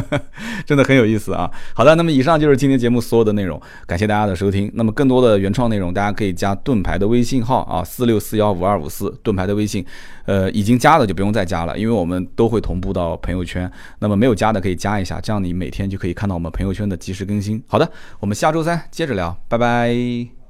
[0.66, 1.50] 真的很有意思啊。
[1.72, 4.70] 好的，那么以上就是今天节目所有的内容，感谢大家的收听。
[4.74, 9.82] 那么更多的原创内容，大家可以加盾牌的微信号啊，四六四幺五二五四，盾牌的微信，
[10.26, 13.72] 呃，已经加的就不用再加了，因为我们都会同步到朋友圈。
[14.00, 17.64] 那么没有加的可以加一下，这样你每天就可以看到我们朋友圈的及时更新。
[17.66, 17.90] 好的，
[18.20, 20.45] 我们下周三接着聊，拜拜。